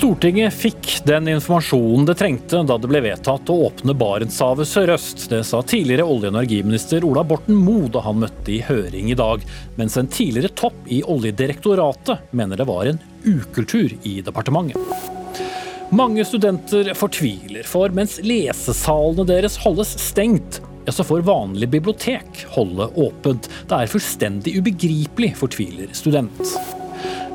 [0.00, 5.26] Stortinget fikk den informasjonen det trengte da det ble vedtatt å åpne Barentshavet sørøst.
[5.28, 9.18] Det sa tidligere olje- og energiminister Ola Borten Moe da han møtte i høring i
[9.20, 9.44] dag.
[9.76, 14.80] Mens en tidligere topp i Oljedirektoratet mener det var en ukultur i departementet.
[15.92, 22.88] Mange studenter fortviler, for mens lesesalene deres holdes stengt, ja, så får vanlig bibliotek holde
[22.96, 23.52] åpent.
[23.68, 26.56] Det er fullstendig ubegripelig, fortviler student.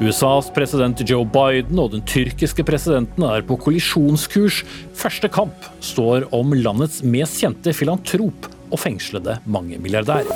[0.01, 4.59] USAs president Joe Biden og den tyrkiske presidenten er på kollisjonskurs.
[4.97, 10.27] Første kamp står om landets mest kjente filantrop og fengslede mangemilliardær.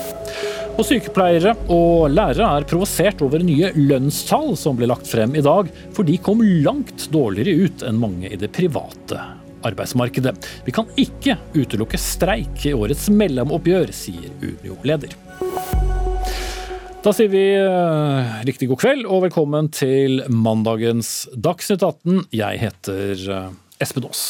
[0.80, 5.67] Og sykepleiere og lærere er provosert over nye lønnstall som ble lagt frem i dag,
[5.91, 9.20] for de kom langt dårligere ut enn mange i det private
[9.67, 10.38] arbeidsmarkedet.
[10.64, 15.20] Vi kan ikke utelukke streik i årets mellomoppgjør, sier Unio-leder.
[17.00, 22.25] Da sier vi uh, riktig god kveld og velkommen til mandagens Dagsnytt 18.
[22.36, 23.45] Jeg heter uh,
[23.80, 24.23] Espen Aas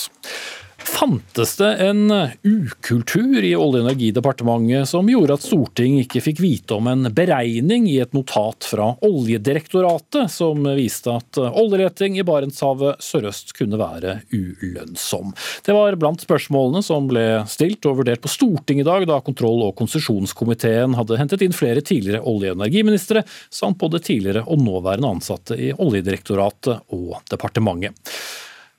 [0.90, 2.12] fantes det en
[2.44, 7.86] ukultur i Olje- og energidepartementet som gjorde at Stortinget ikke fikk vite om en beregning
[7.92, 15.32] i et notat fra Oljedirektoratet som viste at oljeleting i Barentshavet sørøst kunne være ulønnsom.
[15.66, 19.66] Det var blant spørsmålene som ble stilt og vurdert på Stortinget i dag, da kontroll-
[19.70, 25.16] og konsesjonskomiteen hadde hentet inn flere tidligere olje- og energiministre, samt både tidligere og nåværende
[25.16, 27.96] ansatte i Oljedirektoratet og departementet.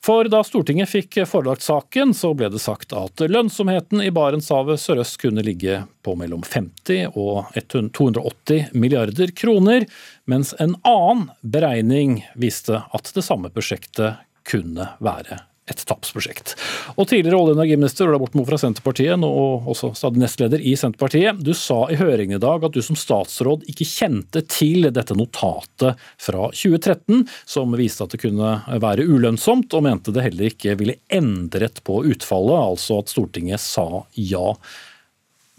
[0.00, 5.18] For da Stortinget fikk forelagt saken, så ble det sagt at lønnsomheten i Barentshavet sørøst
[5.20, 9.84] kunne ligge på mellom 50 og 280 milliarder kroner,
[10.24, 16.54] mens en annen beregning viste at det samme prosjektet kunne være et tapsprosjekt.
[16.96, 20.76] Og Tidligere olje- og energiminister Ola Borten Moe fra Senterpartiet, og også stadig nestleder i
[20.78, 25.16] Senterpartiet, du sa i høringen i dag at du som statsråd ikke kjente til dette
[25.18, 28.52] notatet fra 2013 som viste at det kunne
[28.82, 34.04] være ulønnsomt, og mente det heller ikke ville endret på utfallet, altså at Stortinget sa
[34.14, 34.54] ja.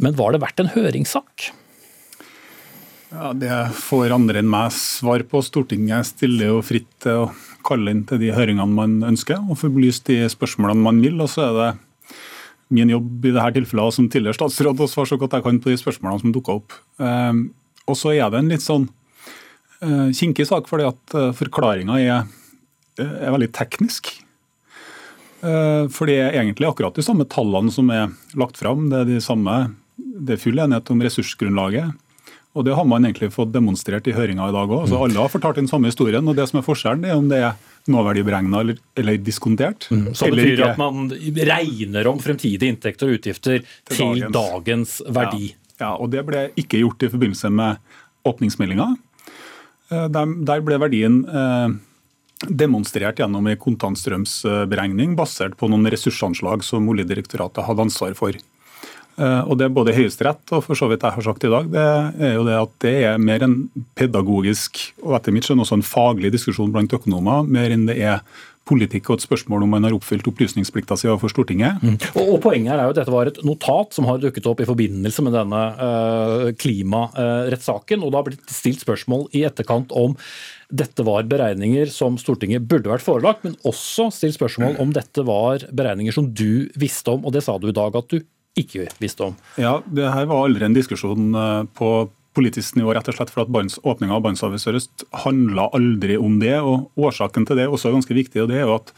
[0.02, 1.52] Men var det verdt en høringssak?
[3.12, 5.42] Ja, Det får andre enn meg svar på.
[5.44, 7.32] Stortinget stiller jo fritt til å
[7.68, 11.20] kalle inn til de høringene man ønsker, og få belyst de spørsmålene man vil.
[11.20, 11.72] og så er det
[12.72, 15.70] min jobb i dette tilfellet som tidligere statsråd å svare så godt jeg kan på
[15.70, 16.72] de spørsmålene som dukker opp.
[17.04, 17.52] Ehm,
[17.86, 18.88] og så er det en litt sånn
[19.84, 22.30] eh, kinkig sak, fordi at eh, forklaringa er,
[22.96, 24.14] eh, er, veldig teknisk.
[25.42, 28.92] For det er egentlig akkurat de samme tallene som er lagt fram.
[28.92, 31.98] Det er, de samme, det er full enighet om ressursgrunnlaget.
[32.51, 34.81] Og Det har man egentlig fått demonstrert i høringa i dag òg.
[34.84, 36.28] Altså, alle har fortalt den samme historien.
[36.28, 37.53] og Det som er forskjellen, er om det er
[37.88, 39.88] nåverdiberegna eller, eller, diskontert.
[39.89, 40.13] Mm.
[40.13, 44.35] Så det betyr at man regner om fremtidige inntekter og utgifter til, til dagens.
[44.35, 45.53] dagens, verdi?
[45.79, 47.79] Ja, ja, og det ble ikke gjort i forbindelse med
[48.28, 48.89] åpningsmeldinga.
[49.91, 51.73] Eh, der, der ble verdien eh,
[52.50, 58.38] demonstrert gjennom en kontantstrømsberegning basert på noen ressursanslag som Oljedirektoratet hadde ansvar for.
[59.22, 61.68] Eh, og det er både Høyesterett og for så vidt jeg har sagt i dag,
[61.72, 61.88] det
[62.32, 63.58] er jo det at det er mer en
[63.98, 68.24] pedagogisk og etter mitt skjønn også en faglig diskusjon blant økonomer, mer enn det er
[68.72, 71.81] politikk og et spørsmål om man har oppfylt opplysningsplikta si overfor Stortinget.
[71.81, 71.98] Mm.
[72.14, 74.68] Og, og, Poenget er jo at dette var et notat som har dukket opp i
[74.70, 78.06] forbindelse med denne uh, klimarettssaken.
[78.06, 80.16] og Det har blitt stilt spørsmål i etterkant om
[80.72, 85.66] dette var beregninger som Stortinget burde vært forelagt, men også stilt spørsmål om dette var
[85.68, 87.26] beregninger som du visste om.
[87.26, 88.22] og Det sa du i dag at du
[88.59, 89.38] ikke visste om.
[89.62, 93.44] Ja, det her var aldri en diskusjon eh, på politisk nivå, rett og slett for
[93.44, 96.57] at åpninga av Barentshavet sørøst handla aldri om det.
[96.59, 98.41] og Årsaken til det er også ganske viktig.
[98.41, 98.94] og det er jo at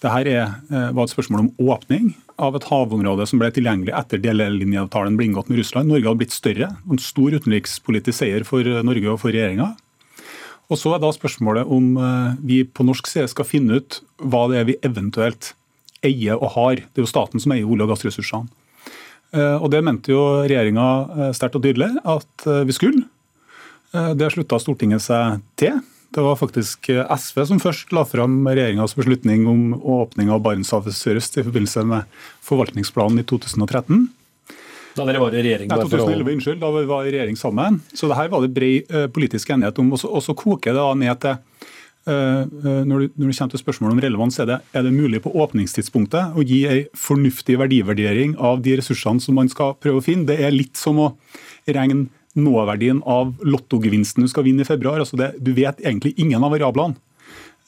[0.00, 3.92] det her er, eh, var et spørsmål om åpning av et havområde som ble tilgjengelig
[3.92, 5.88] etter delelinjeavtalen ble inngått med Russland.
[5.88, 6.76] Norge hadde blitt større.
[6.90, 9.76] En stor utenrikspolitisk seier for Norge og for regjeringa.
[10.70, 14.48] Og Så er da spørsmålet om eh, vi på norsk side skal finne ut hva
[14.48, 15.52] det er vi eventuelt
[16.02, 16.76] eier og har.
[16.76, 18.48] Det er jo staten som eier olje- og gassressursene.
[19.30, 23.06] Eh, og Det mente jo regjeringa eh, sterkt og tydelig at eh, vi skulle.
[23.90, 25.80] Det slutta Stortinget seg til.
[26.14, 31.40] Det var faktisk SV som først la fram regjeringas beslutning om åpning av Barentshavet sørøst
[31.40, 34.04] i forbindelse med forvaltningsplanen i 2013.
[34.94, 35.72] Da dere var i regjering?
[35.72, 36.62] Nei, 2011, unnskyld.
[36.62, 37.80] Da vi var i regjering sammen.
[37.90, 39.90] Så det her var det bred politisk enighet om.
[39.98, 41.42] Og så koker det da ned til
[42.08, 45.32] Eh, du, når det, kommer til spørsmålet om relevans, er det, er det mulig på
[45.44, 50.28] åpningstidspunktet å gi en fornuftig verdivurdering av de ressursene som man skal prøve å finne.
[50.30, 51.12] Det er litt som å
[51.68, 52.08] regne
[52.38, 55.02] nåverdien av lottogevinsten du skal vinne i februar.
[55.02, 56.96] Altså det, du vet egentlig ingen av variablene.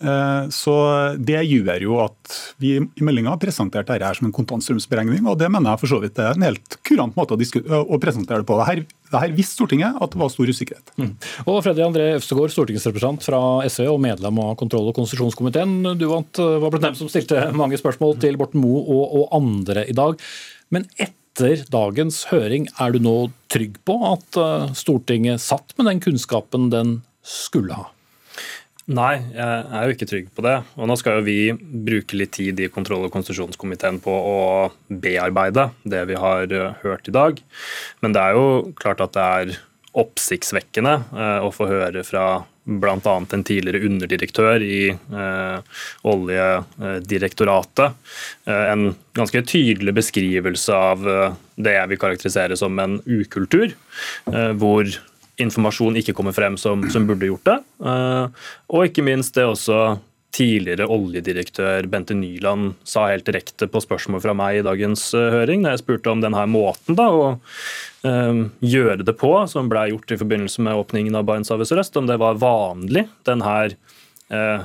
[0.03, 0.75] Eh, så
[1.19, 5.39] Det gjør jo at vi i meldinga har presentert dette her som en kontantstrømsberegning, og
[5.39, 8.49] det mener jeg for så vidt er en helt kurant måte å, å presentere det
[8.49, 8.59] på.
[8.67, 8.83] Her,
[9.15, 10.95] her visste Stortinget at det var stor usikkerhet.
[10.99, 11.13] Mm.
[11.47, 15.79] Og Freddy André Øvstegård, stortingsrepresentant fra SV og medlem av kontroll- og konstitusjonskomiteen.
[16.01, 19.87] Du vant, var blant dem som stilte mange spørsmål til Borten Moe og, og andre
[19.87, 20.19] i dag.
[20.73, 23.17] Men etter dagens høring, er du nå
[23.53, 27.91] trygg på at eh, Stortinget satt med den kunnskapen den skulle ha?
[28.91, 30.57] Nei, jeg er jo ikke trygg på det.
[30.75, 34.39] Og nå skal jo vi bruke litt tid i kontroll- og konstitusjonskomiteen på å
[34.91, 37.39] bearbeide det vi har eh, hørt i dag.
[38.03, 39.61] Men det er jo klart at det er
[40.03, 42.99] oppsiktsvekkende eh, å få høre fra bl.a.
[43.05, 45.79] en tidligere underdirektør i eh,
[46.11, 47.97] Oljedirektoratet.
[48.51, 51.07] En ganske tydelig beskrivelse av
[51.55, 53.75] det jeg vil karakterisere som en ukultur.
[54.63, 54.91] Hvor
[55.41, 57.59] informasjon ikke kommer frem som, som burde gjort det.
[57.89, 59.99] Eh, og ikke minst det også
[60.33, 65.65] tidligere oljedirektør Bente Nyland sa helt direkte på spørsmål fra meg i dagens eh, høring,
[65.65, 67.27] da jeg spurte om denne måten da, å
[68.09, 72.09] um, gjøre det på, som ble gjort i forbindelse med åpningen av Barentshavet sørøst, om
[72.09, 74.02] det var vanlig, denne Eh,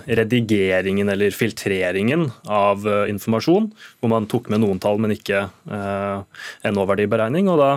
[0.07, 3.69] redigeringen eller filtreringen av eh, informasjon,
[3.99, 7.49] hvor man tok med noen tall, men ikke eh, en nåverdiberegning.
[7.51, 7.71] Og da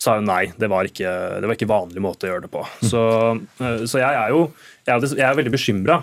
[0.00, 1.12] sa hun nei, det var ikke,
[1.42, 2.64] det var ikke vanlig måte å gjøre det på.
[2.80, 3.02] Så,
[3.58, 4.48] så jeg er jo
[4.88, 5.98] jeg er veldig bekymra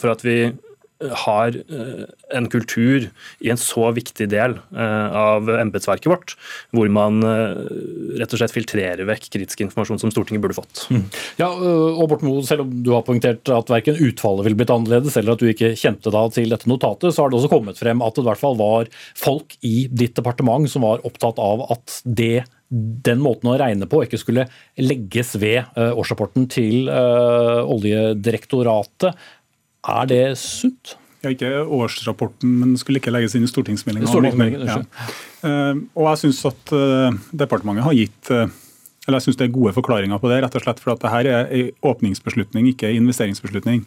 [0.00, 0.38] for at vi
[0.96, 2.04] har eh,
[2.36, 3.10] en kultur
[3.44, 6.32] i en så viktig del eh, av embetsverket vårt,
[6.72, 7.58] hvor man eh,
[8.20, 10.86] rett og slett filtrerer vekk kritisk informasjon som Stortinget burde fått.
[10.88, 11.04] Mm.
[11.40, 15.16] Ja, og Borten Moe, Selv om du har poengtert at verken utfallet ville blitt annerledes,
[15.20, 18.04] eller at du ikke kjente da til dette notatet, så har det også kommet frem
[18.04, 22.00] at det i hvert fall var folk i ditt departement som var opptatt av at
[22.04, 24.48] det den måten å regne på ikke skulle
[24.80, 29.14] legges ved årsrapporten til Oljedirektoratet.
[29.86, 30.96] Er det sunt?
[31.24, 34.10] Ja, ikke årsrapporten, men skulle ikke legges inn i stortingsmeldinga.
[34.66, 34.78] Ja.
[35.42, 38.46] Uh, og jeg syns at uh, departementet har gitt uh,
[39.06, 41.30] eller jeg synes det er gode forklaringer på det, rett og slett for at dette
[41.30, 43.84] er en åpningsbeslutning, ikke en investeringsbeslutning.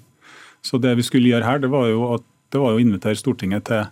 [0.64, 2.24] Så det vi skulle gjøre her, det var jo, at,
[2.56, 3.90] det var jo å invitere Stortinget til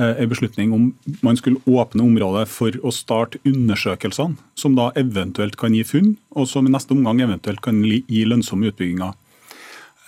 [0.00, 0.88] en beslutning om
[1.22, 6.50] man skulle åpne området for å starte undersøkelsene, som da eventuelt kan gi funn, og
[6.50, 9.14] som i neste omgang eventuelt kan gi lønnsomme utbygginger.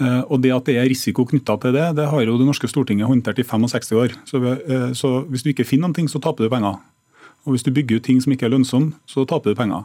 [0.03, 2.69] Eh, og det At det er risiko knytta til det, det har jo det norske
[2.71, 4.17] Stortinget håndtert i 65 år.
[4.27, 6.81] Så, eh, så Hvis du ikke finner noe, så taper du penger.
[7.45, 9.85] Og Hvis du bygger ut ting som ikke er lønnsomme, så taper du penger.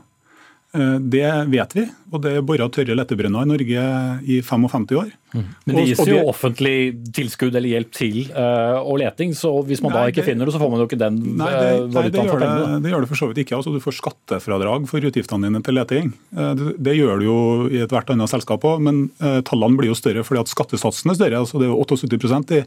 [0.77, 3.85] Eh, det vet vi, og det er bora tørre letebrønner i Norge
[4.29, 5.09] i 55 år.
[5.33, 5.45] Mm.
[5.65, 6.75] Men det gis jo offentlig
[7.15, 10.47] tilskudd eller hjelp til uh, og leting, så hvis man nei, da ikke det, finner
[10.47, 12.68] det, så får man jo ikke den nei, det, uh, valutaen for pengene.
[12.75, 13.57] Det, det gjør det for så vidt ikke.
[13.57, 16.13] altså Du får skattefradrag for utgiftene dine til leting.
[16.38, 17.39] Uh, det, det, gjør du jo
[17.74, 19.03] i ethvert annet selskap òg, men
[19.47, 21.41] tallene blir jo større fordi at skattesatsen er større.
[21.44, 22.63] altså Det er jo 78 i,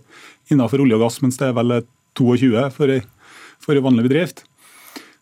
[0.51, 1.81] innenfor olje og gass, mens det er vel
[2.19, 3.01] 22 for ei,
[3.63, 4.45] for ei vanlig bedrift.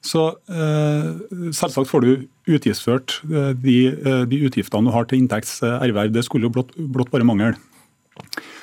[0.09, 1.09] Så eh,
[1.57, 2.13] selvsagt får du
[2.49, 6.13] utgiftsført eh, de, eh, de, utgiftene du har til inntekts erverv.
[6.15, 7.59] Det skulle jo blott, blott bare mangel.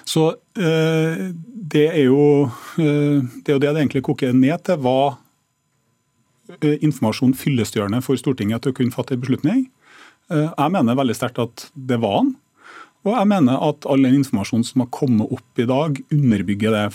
[0.05, 4.77] Så det er, jo, det er jo det det egentlig koker ned til.
[4.83, 5.15] Hva
[6.61, 9.63] informasjon fyllestgjørende for Stortinget til å kunne fatte en beslutning?
[10.29, 12.35] Jeg mener veldig sterkt at det var han.
[13.05, 16.85] Og jeg mener at all den informasjonen som har kommet opp i dag, underbygger det.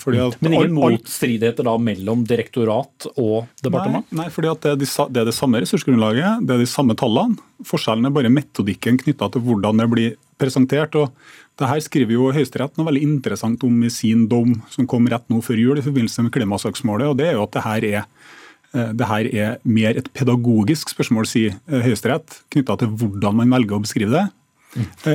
[0.43, 4.09] Men ingen motstridigheter da mellom direktorat og departement?
[4.11, 6.97] Nei, nei fordi det er, de, det, er det samme ressursgrunnlaget, det er de samme
[6.99, 7.39] tallene.
[7.67, 10.97] Forskjellen er bare metodikken knytta til hvordan det blir presentert.
[10.99, 11.15] og
[11.61, 15.27] det her skriver jo Høyesterett noe veldig interessant om i sin dom som kom rett
[15.31, 17.07] nå før jul i forbindelse med klimasaksmålet.
[17.07, 20.91] og det er jo at det her er eh, det her er mer et pedagogisk
[20.91, 24.40] spørsmål, sier Høyesterett, knytta til hvordan man velger å beskrive det, Eh,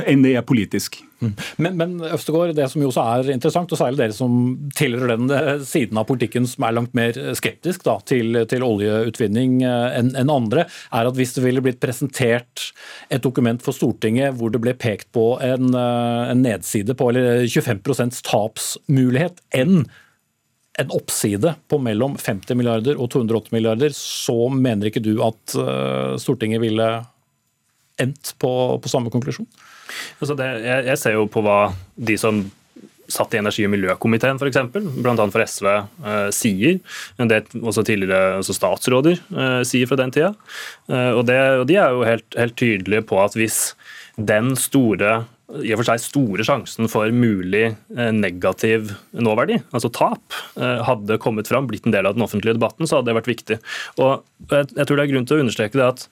[0.05, 0.99] enn det er politisk.
[1.19, 1.31] Mm.
[1.57, 4.33] Men, men Øvstegård, det som jo også er interessant, og særlig dere som
[4.77, 9.63] tilhører den eh, siden av politikken som er langt mer skeptisk da, til, til, oljeutvinning
[9.65, 12.69] eh, enn en andre, er at hvis det ville blitt presentert
[13.09, 18.21] et dokument for Stortinget hvor det ble pekt på en, en nedside på eller 25%
[18.27, 19.87] tapsmulighet enn
[20.77, 25.55] en oppside på mellom 50 milliarder og 208 milliarder, så mener ikke du at
[26.21, 26.91] Stortinget ville
[28.01, 28.51] endt på,
[28.81, 29.47] på samme konklusjon?
[30.19, 31.59] Altså det, jeg, jeg, ser jo på hva
[31.95, 32.43] de som
[33.07, 35.13] satt i energi- og miljøkomiteen f.eks., bl.a.
[35.31, 35.69] for SV,
[36.11, 36.81] eh, sier.
[37.19, 40.33] Det også tidligere også statsråder eh, sier fra den tida.
[40.91, 43.61] Eh, og, det, og, De er jo helt, helt, tydelige på at hvis
[44.17, 45.23] den store
[45.63, 51.19] i og for seg store sjansen for mulig eh, negativ nåverdi, altså tap, eh, hadde
[51.23, 53.57] kommet fram, blitt en del av den offentlige debatten, så hadde det vært viktig.
[54.03, 56.03] Og jeg tror det er grunn til å understreke det at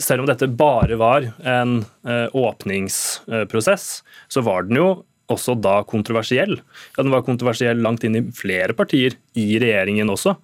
[0.00, 3.88] selv om dette bare var en eh, åpningsprosess,
[4.28, 4.88] så var den jo
[5.32, 6.58] også da kontroversiell.
[6.96, 10.36] Ja, Den var kontroversiell langt inn i flere partier i regjeringen også.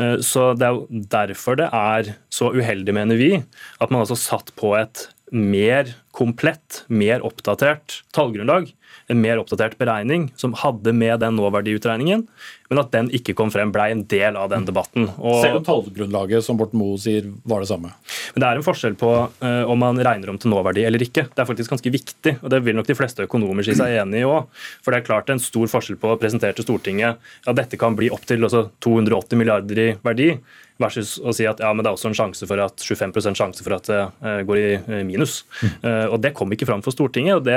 [0.00, 3.32] Eh, så Det er jo derfor det er så uheldig, mener vi,
[3.80, 8.70] at man altså satt på et mer komplett, mer oppdatert tallgrunnlag
[9.08, 12.26] en mer oppdatert beregning som hadde med den nåverdiutregningen,
[12.68, 15.08] men at den ikke kom frem, blei en del av den debatten.
[15.16, 17.94] Og, Selv om tallgrunnlaget som Borten Moe sier var det samme?
[18.34, 21.24] Men Det er en forskjell på uh, om man regner om til nåverdi eller ikke.
[21.32, 24.22] Det er faktisk ganske viktig, og det vil nok de fleste økonomer si seg enig
[24.22, 24.52] i òg.
[24.84, 27.80] For det er klart en stor forskjell på å presentere til Stortinget at ja, dette
[27.80, 30.34] kan bli opptil 280 milliarder i verdi,
[30.78, 33.64] versus å si at ja, men det er også en sjanse for at 25% sjanse
[33.66, 35.40] for at det uh, går i uh, minus.
[35.58, 35.86] Mm.
[36.14, 37.40] og Det kom ikke fram for Stortinget.
[37.40, 37.56] og det,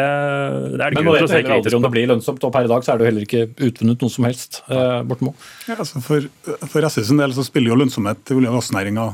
[0.74, 1.80] det er det grunn til å se kritisk på.
[1.80, 4.06] Om det blir lønnsomt, og Per i dag så er det jo heller ikke utvunnet
[4.06, 4.62] noe som helst.
[4.68, 6.26] Borten ja, altså for,
[6.72, 9.06] for SVs del så spiller jo lønnsomhet i olje- og gassnæringa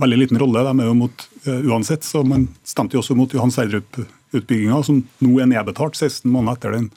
[0.00, 0.62] veldig liten rolle.
[0.68, 1.26] De er jo mot
[1.72, 6.58] uansett, så Man stemte jo også mot Johan Sverdrup-utbygginga, som nå er nedbetalt 16 måneder
[6.58, 6.90] etter den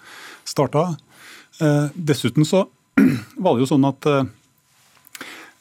[0.45, 0.87] starta.
[1.95, 2.67] dessuten så
[3.43, 4.07] var det jo sånn at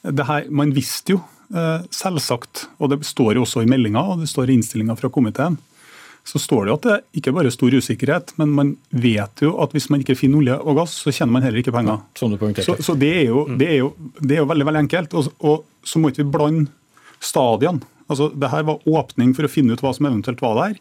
[0.05, 1.21] her, man visste jo
[1.55, 5.11] eh, selvsagt, og det står jo også i meldinga og det står i innstillinga fra
[5.13, 5.57] komiteen,
[6.25, 9.51] så står det jo at det ikke bare er stor usikkerhet, men man vet jo
[9.61, 11.99] at hvis man ikke finner olje og gass, så tjener man heller ikke penger.
[12.17, 15.13] Så, så det, er jo, det, er jo, det, er jo, veldig veldig enkelt.
[15.13, 16.65] Og, og så må ikke vi blande
[17.21, 17.85] stadiene.
[18.05, 20.75] Altså, det her var åpning for å finne ut hva som eventuelt var der.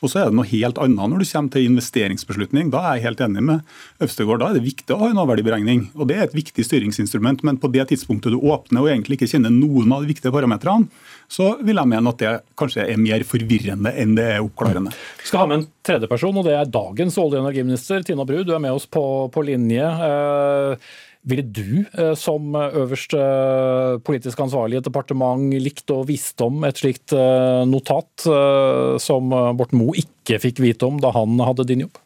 [0.00, 2.70] Og så er det noe helt annet når du kommer til investeringsbeslutning.
[2.72, 4.40] Da er jeg helt enig med Øvstegård.
[4.40, 5.90] Da er det viktig å ha en avverdiberegning.
[5.98, 7.44] Og det er et viktig styringsinstrument.
[7.44, 10.88] Men på det tidspunktet du åpner og egentlig ikke kjenner noen av de viktige parametrene,
[11.30, 14.94] så vil jeg mene at det kanskje er mer forvirrende enn det er oppklarende.
[15.20, 18.24] Vi skal ha med en tredje person, og det er dagens olje- og energiminister Tina
[18.26, 18.40] Bru.
[18.42, 19.84] Du er med oss på, på linje.
[19.84, 20.90] Eh,
[21.30, 26.64] ville du eh, som øverste eh, politisk ansvarlig i et departement likt og visst om
[26.68, 28.26] et slikt eh, notat
[29.00, 32.00] som Borten Moe ikke fikk vite om da han hadde din jobb?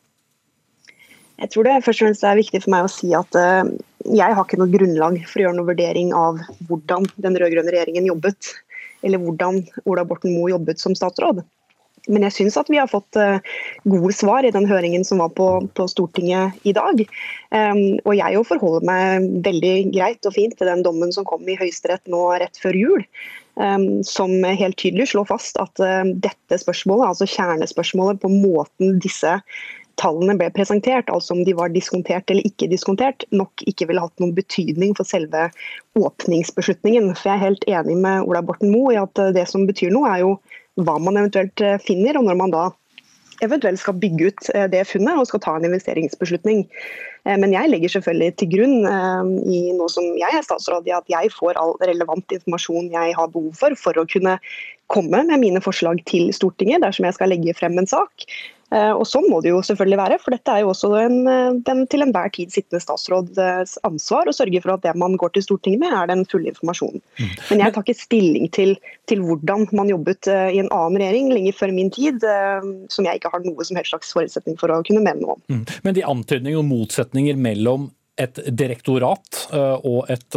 [1.42, 4.44] Jeg tror det først og fremst er viktig for meg å si at jeg har
[4.44, 6.38] ikke noe grunnlag for å gjøre noen vurdering av
[6.68, 8.52] hvordan den rød-grønne regjeringen jobbet,
[9.02, 11.42] eller hvordan Ola Borten Moe jobbet som statsråd.
[12.10, 13.38] Men jeg syns at vi har fått uh,
[13.88, 17.00] gode svar i den høringen som var på, på Stortinget i dag.
[17.54, 21.46] Um, og jeg jo forholder meg veldig greit og fint til den dommen som kom
[21.48, 23.06] i Høyesterett nå rett før jul.
[23.54, 29.38] Um, som helt tydelig slår fast at uh, dette spørsmålet, altså kjernespørsmålet på måten disse
[30.00, 34.18] tallene ble presentert, altså om de var diskontert eller ikke diskontert, nok ikke ville hatt
[34.22, 35.46] noen betydning for selve
[35.98, 37.12] åpningsbeslutningen.
[37.14, 39.94] For jeg er helt enig med Ola Borten Moe i at uh, det som betyr
[39.94, 40.34] noe, er jo
[40.80, 42.64] hva man eventuelt eh, finner, og når man da
[43.42, 46.64] eventuelt skal bygge ut eh, det funnet og skal ta en investeringsbeslutning.
[47.26, 48.76] Eh, men jeg legger selvfølgelig til grunn
[49.50, 53.54] i nå som jeg er statsråd, at jeg får all relevant informasjon jeg har behov
[53.58, 54.38] for for å kunne
[54.92, 58.26] komme med mine forslag til Stortinget dersom jeg skal legge frem en sak.
[58.74, 61.58] Eh, og Sånn må det jo selvfølgelig være, for dette er jo også en, eh,
[61.66, 65.46] den til enhver tid sittende statsråds ansvar å sørge for at det man går til
[65.46, 67.02] Stortinget med, er den fulle informasjonen.
[67.20, 67.32] Mm.
[67.50, 68.74] Men jeg tar ikke stilling til,
[69.10, 72.24] til hvordan man jobbet eh, i en annen regjering lenge før min tid,
[72.90, 75.44] som jeg ikke har noe som helst slags forutsetning for å kunne mene noe om.
[75.52, 75.64] Mm.
[75.86, 77.90] Men de antydninger og motsetninger mellom
[78.20, 79.40] et direktorat
[79.82, 80.36] og et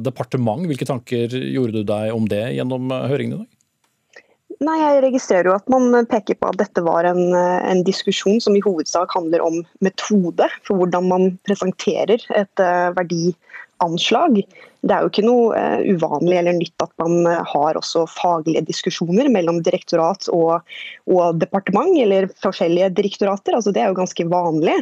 [0.00, 3.57] departement, hvilke tanker gjorde du deg om det gjennom høringen i dag?
[4.58, 8.56] Nei, Jeg registrerer jo at man peker på at dette var en, en, diskusjon som
[8.58, 14.40] i hovedsak handler om metode for hvordan man presenterer et uh, verdianslag.
[14.86, 18.62] Det er jo ikke noe uh, uvanlig eller nytt at man uh, har også faglige
[18.68, 20.60] diskusjoner mellom direktorat og,
[21.10, 23.56] og departement, eller forskjellige direktorater.
[23.58, 24.76] Altså, det er jo ganske vanlig.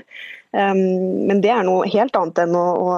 [0.57, 2.93] Um, men det er noe helt annet enn å, å,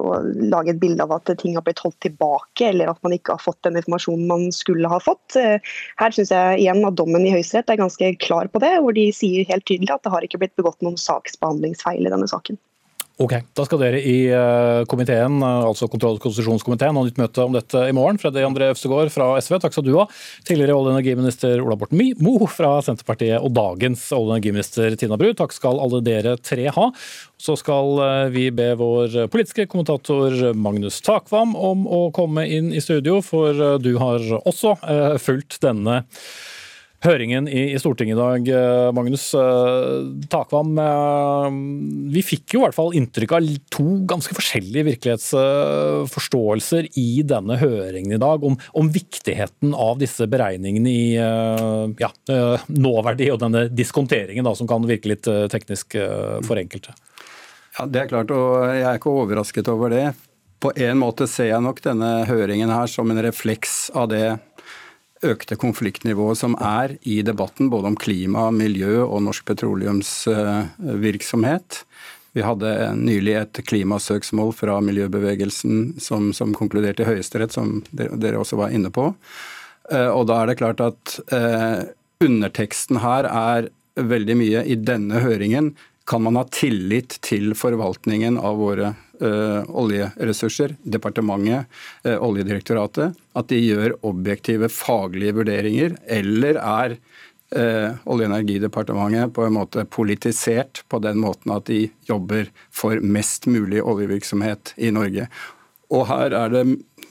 [0.00, 0.12] å,
[0.52, 3.42] lage et bilde av at ting har blitt holdt tilbake, eller at man ikke har
[3.42, 5.36] fått den informasjonen man skulle ha fått.
[5.36, 5.56] Uh,
[6.00, 9.08] her syns jeg igjen at dommen i Høyesterett er ganske klar på det, hvor de
[9.16, 12.60] sier helt tydelig at det har ikke blitt begått noen saksbehandlingsfeil i denne saken.
[13.20, 17.44] Ok, Da skal dere i eh, komiteen, eh, altså kontroll- og konstitusjonskomiteen, ha nytt møte
[17.44, 18.16] om dette i morgen.
[18.18, 20.06] Freddy André Øvstegård fra SV, takk skal du ha.
[20.48, 25.18] Tidligere olje- og energiminister Ola Borten Moe fra Senterpartiet og dagens olje- og energiminister Tina
[25.20, 25.34] Bru.
[25.36, 26.86] Takk skal alle dere tre ha.
[27.36, 32.80] Så skal eh, vi be vår politiske kommentator Magnus Takvam om å komme inn i
[32.80, 34.78] studio, for du har også
[35.20, 36.02] fulgt denne
[37.02, 40.78] høringen i, Stortinget i dag, eh, Magnus eh, Takvam.
[40.78, 41.46] Eh,
[42.14, 48.16] vi fikk jo i hvert fall inntrykk av to ganske forskjellige virkelighetsforståelser i denne høringen
[48.16, 52.10] i dag, om, om viktigheten av disse beregningene i ja,
[52.72, 55.96] nåverdi og denne diskonteringen da, som kan virke litt teknisk
[56.46, 56.94] for enkelte.
[57.78, 60.06] Ja, Det er klart, og jeg er ikke overrasket over det.
[60.62, 64.26] På en måte ser jeg nok denne høringen her som en refleks av det
[65.22, 71.84] økte konfliktnivået som er i debatten både om klima, miljø og norsk petroleumsvirksomhet.
[72.32, 78.56] Vi hadde nylig et klimasøksmål fra miljøbevegelsen som, som konkluderte i Høyesterett, som dere også
[78.60, 79.12] var inne på.
[79.92, 81.80] Eh, og da er det klart at eh,
[82.24, 83.68] underteksten her er
[84.00, 85.74] veldig mye i denne høringen.
[86.08, 91.68] Kan man ha tillit til forvaltningen av våre oljeressurser, departementet,
[92.06, 99.46] uh, Oljedirektoratet, at de gjør objektive faglige vurderinger, eller er uh, Olje- og energidepartementet på
[99.46, 105.28] en måte politisert på den måten at de jobber for mest mulig oljevirksomhet i Norge.
[105.92, 106.66] Og her er det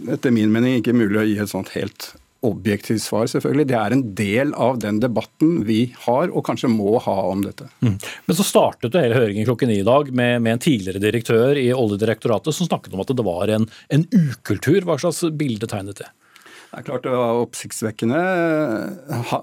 [0.09, 2.13] etter min mening ikke mulig å gi et sånt helt
[2.45, 3.67] objektivt svar, selvfølgelig.
[3.69, 7.67] Det er en del av den debatten vi har, og kanskje må ha om dette.
[7.85, 7.97] Mm.
[8.27, 11.59] Men så startet du hele høringen klokken ni i dag med, med, en tidligere direktør
[11.59, 14.81] i Oljedirektoratet som snakket om at det var en, en ukultur.
[14.87, 16.09] Hva slags bilde tegnet det?
[16.71, 18.19] Det er klart det var oppsiktsvekkende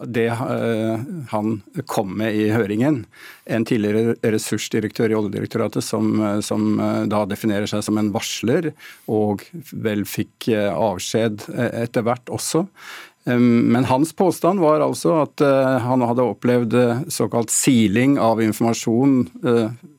[0.09, 1.51] det eh, han
[1.85, 3.03] kom med i høringen.
[3.45, 8.71] En tidligere ressursdirektør i Oljedirektoratet som, eh, som, eh, da definerer seg som en varsler,
[9.13, 9.45] og
[9.77, 12.65] vel fikk avskjed etter hvert også.
[13.29, 15.43] Men hans påstand var altså at
[15.85, 16.77] han hadde opplevd
[17.13, 19.27] såkalt siling av informasjon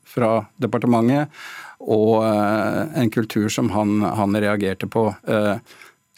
[0.02, 1.30] fra departementet,
[1.78, 5.04] og en kultur som han, han reagerte på.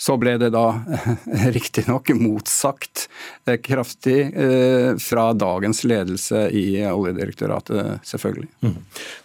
[0.02, 0.66] Så ble det da
[1.56, 3.06] riktignok motsagt
[3.46, 8.50] eh, kraftig eh, fra dagens ledelse i Oljedirektoratet, selvfølgelig.
[8.66, 8.76] Mm.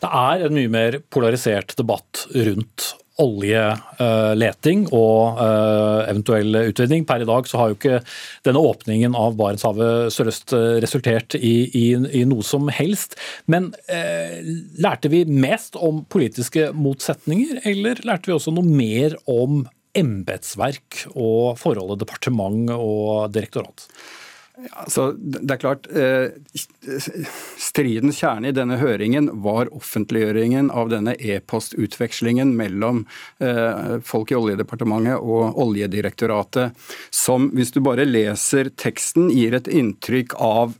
[0.03, 7.05] Det er en mye mer polarisert debatt rundt oljeleting og eh, eventuell utvinning.
[7.09, 8.01] Per i dag så har jo ikke
[8.45, 10.53] denne åpningen av Barentshavet sørøst
[10.83, 11.87] resultert i, i,
[12.21, 13.17] i, noe som helst.
[13.49, 14.37] Men eh,
[14.77, 19.63] lærte vi mest om politiske motsetninger, eller lærte vi også noe mer om
[19.97, 23.87] embetsverk og forholdet departement og direktorat?
[24.57, 26.31] Altså, det er klart, eh,
[27.61, 33.03] Stridens kjerne i denne høringen var offentliggjøringen av denne e-postutvekslingen mellom
[33.37, 36.73] eh, folk i Oljedepartementet og Oljedirektoratet,
[37.13, 40.73] som hvis du bare leser teksten, gir et inntrykk av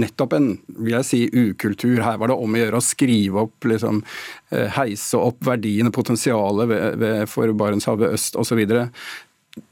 [0.00, 2.00] nettopp en vil jeg si, ukultur.
[2.04, 4.02] Her var det om å gjøre å skrive opp, liksom,
[4.50, 8.52] eh, heise opp verdiene, potensialet ved, ved, for Barentshavet øst osv.
[8.52, 8.88] Så, videre.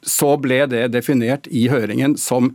[0.03, 2.55] så ble det definert i høringen som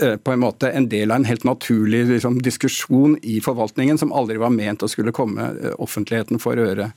[0.00, 4.12] eh, på en måte en del av en helt naturlig liksom, diskusjon i forvaltningen som
[4.12, 6.90] aldri var ment å skulle komme eh, offentligheten for øre.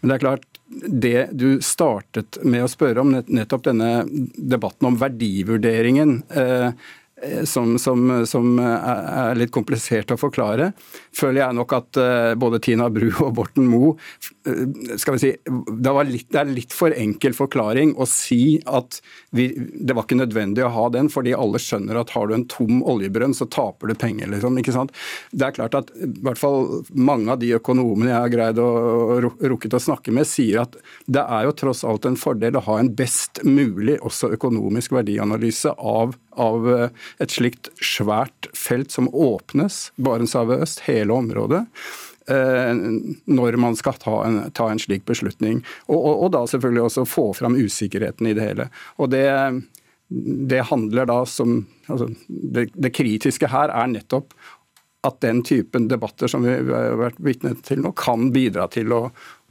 [0.00, 3.92] Men det er klart, det du startet med å spørre om, nettopp denne
[4.36, 6.72] debatten om verdivurderingen, Eh,
[7.44, 10.70] som, som, som, er litt komplisert å forklare,
[11.16, 13.96] føler jeg nok at eh, både Tina Bru og Borten Moe
[14.46, 19.00] eh, skal vi si, det, litt, det, er litt for enkel forklaring å si at
[19.34, 22.46] vi, det var ikke nødvendig å ha den, fordi alle skjønner at har du en
[22.50, 24.30] tom oljebrønn, så taper du penger.
[24.32, 24.94] Liksom, ikke sant?
[25.32, 28.70] Det er klart at i hvert fall mange av de økonomene jeg har greid å
[29.22, 30.78] rukket å snakke med, sier at
[31.10, 35.74] det er jo tross alt en fordel å ha en best mulig også økonomisk verdianalyse
[35.78, 36.90] av av eh,
[37.22, 41.64] et slikt svært felt som åpnes, Barentshavet øst, hele området
[42.28, 42.74] eh,
[43.24, 45.62] når man skal ta en, ta en slik beslutning.
[45.88, 48.68] Og, og, og, da selvfølgelig også få fram usikkerheten i det hele.
[48.98, 49.26] Og det,
[50.52, 54.36] det handler da som altså det, det, kritiske her er nettopp
[55.06, 59.04] at den typen debatter som vi har vært vitne til nå, kan bidra til å,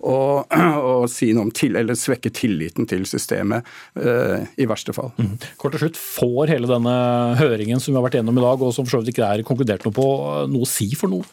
[0.05, 0.53] og,
[0.89, 3.65] og si noe om til, eller svekke tilliten til systemet,
[3.97, 5.13] uh, i verste fall.
[5.17, 5.35] Mm.
[5.57, 6.95] Kort til slutt, Får hele denne
[7.39, 9.45] høringen som vi har vært gjennom i dag, og som for så vidt ikke er
[9.47, 10.07] konkludert noe på,
[10.51, 11.25] noe å si for noe?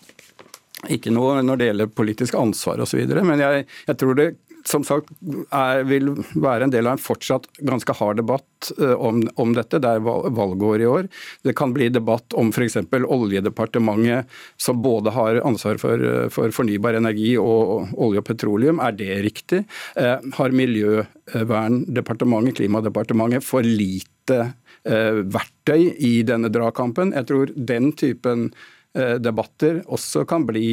[0.93, 4.27] Ikke noe når det gjelder politisk ansvar osv., men jeg, jeg, tror det
[4.69, 5.09] som sagt
[5.53, 9.79] er, vil være en del av en fortsatt ganske hard debatt uh, om, om, dette.
[9.83, 11.09] Det er valgår i år.
[11.45, 12.77] Det kan bli debatt om f.eks.
[13.05, 18.81] Oljedepartementet, som både har ansvar for, uh, for, fornybar energi og olje og petroleum.
[18.85, 19.61] Er det riktig?
[20.01, 27.15] Eh, har Miljøverndepartementet, Klimadepartementet, for lite verktøy i denne dragkampen?
[27.17, 30.69] Jeg tror den typen Eh, debatter også kan bli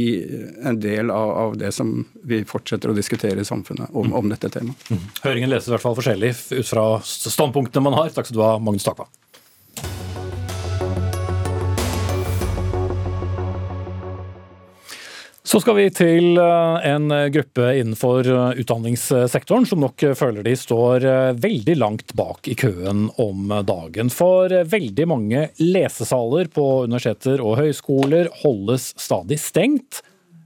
[0.62, 1.96] en del av, av, det som
[2.28, 4.92] vi fortsetter å diskutere i samfunnet om, om dette temaet.
[4.94, 5.08] Mm.
[5.24, 8.14] Høringen leses i hvert fall forskjellig ut fra standpunktene man har.
[8.14, 9.10] Takk skal du ha, Magnus Takva.
[15.52, 21.04] Så skal vi til eh, en gruppe innenfor eh, utdanningssektoren som nok føler de står
[21.04, 24.08] eh, veldig langt bak i køen om dagen.
[24.16, 30.00] For veldig mange lesesaler på universiteter og høyskoler holdes stadig stengt.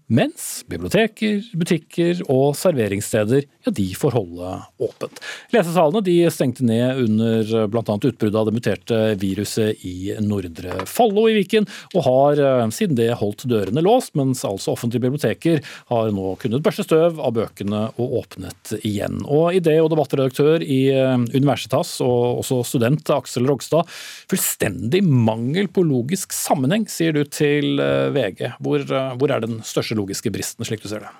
[0.08, 4.52] Mens biblioteker, butikker og serveringssteder ja, de får holde
[4.86, 5.22] åpent.
[5.54, 7.82] Lesesalene de stengte ned under bl.a.
[7.82, 11.66] utbruddet av det muterte viruset i Nordre Follo i Viken,
[11.96, 16.64] og har eh, siden det holdt dørene låst, mens altså offentlige biblioteker har nå kunnet
[16.66, 19.24] børste støv av bøkene og åpnet igjen.
[19.26, 23.90] Og idé- og debattredaktør i eh, Universitas og også student Aksel Rogstad,
[24.30, 28.46] fullstendig mangel på logisk sammenheng, sier du til eh, VG.
[28.62, 28.86] Hvor,
[29.18, 31.14] hvor er den største logiske bristen, slik du ser det?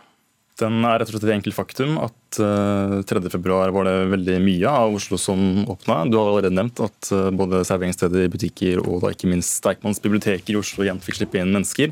[0.60, 4.36] Den er rett og slett et enkelt faktum at uh, eh, 3.2 var det veldig
[4.40, 6.06] mye av Oslo som åpna.
[6.08, 10.56] Du har allerede nevnt at uh, både serveringssteder, butikker og da ikke minst Deichmans biblioteker
[10.56, 11.92] i Oslo igjen fikk slippe inn mennesker.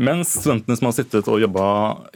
[0.00, 1.64] Mens studentene som har sittet og jobba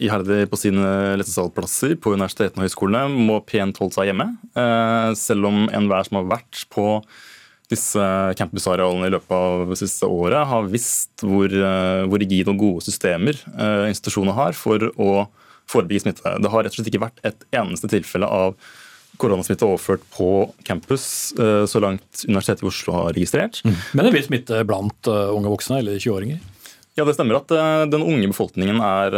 [0.03, 4.33] iherdig på sine lesesalplasser på universitetene og høyskolene, må pent holde seg hjemme.
[4.59, 6.89] Uh, selv om enhver som har vært på
[7.69, 8.01] disse
[8.39, 12.85] campusarealene i løpet av det siste året har visst hvor, eh, hvor rigide og gode
[12.87, 15.27] systemer uh, institusjonene har for å
[15.69, 16.37] forebygge smitte.
[16.41, 18.55] Det har rett og slett ikke vært et eneste tilfelle av
[19.21, 20.31] koronasmitte overført på
[20.65, 23.61] campus uh, så langt Universitetet i Oslo har registrert.
[23.67, 23.77] Mm.
[23.93, 26.41] Men det vil smitte blant unge voksne eller 20-åringer?
[26.97, 27.53] Ja, det stemmer at
[27.93, 29.13] den unge befolkningen er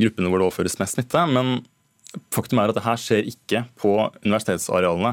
[0.00, 1.26] gruppene hvor det overføres mest smitte.
[1.28, 1.58] men
[2.32, 3.90] Faktum er at det her skjer ikke på
[4.24, 5.12] universitetsarealene.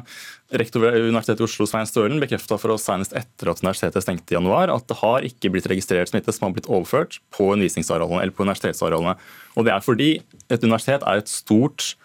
[0.54, 4.36] Rektor ved Universitetet i Oslo Svein Stølen bekrefta for oss senest etter at universitetet stengte
[4.36, 8.22] i januar, at det har ikke blitt registrert smitte som har blitt overført på undervisningsarealene
[8.22, 9.16] eller på universitetsarealene.
[9.58, 10.10] Og Det er fordi
[10.46, 11.96] et universitet er et stort,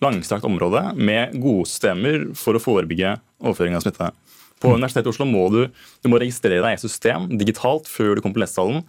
[0.00, 4.06] langstrakt område med gode systemer for å forebygge overføring av smitte.
[4.60, 5.60] På Universitetet i Oslo må du,
[6.00, 8.82] du må registrere deg i et system digitalt før du kommer på lesesalen,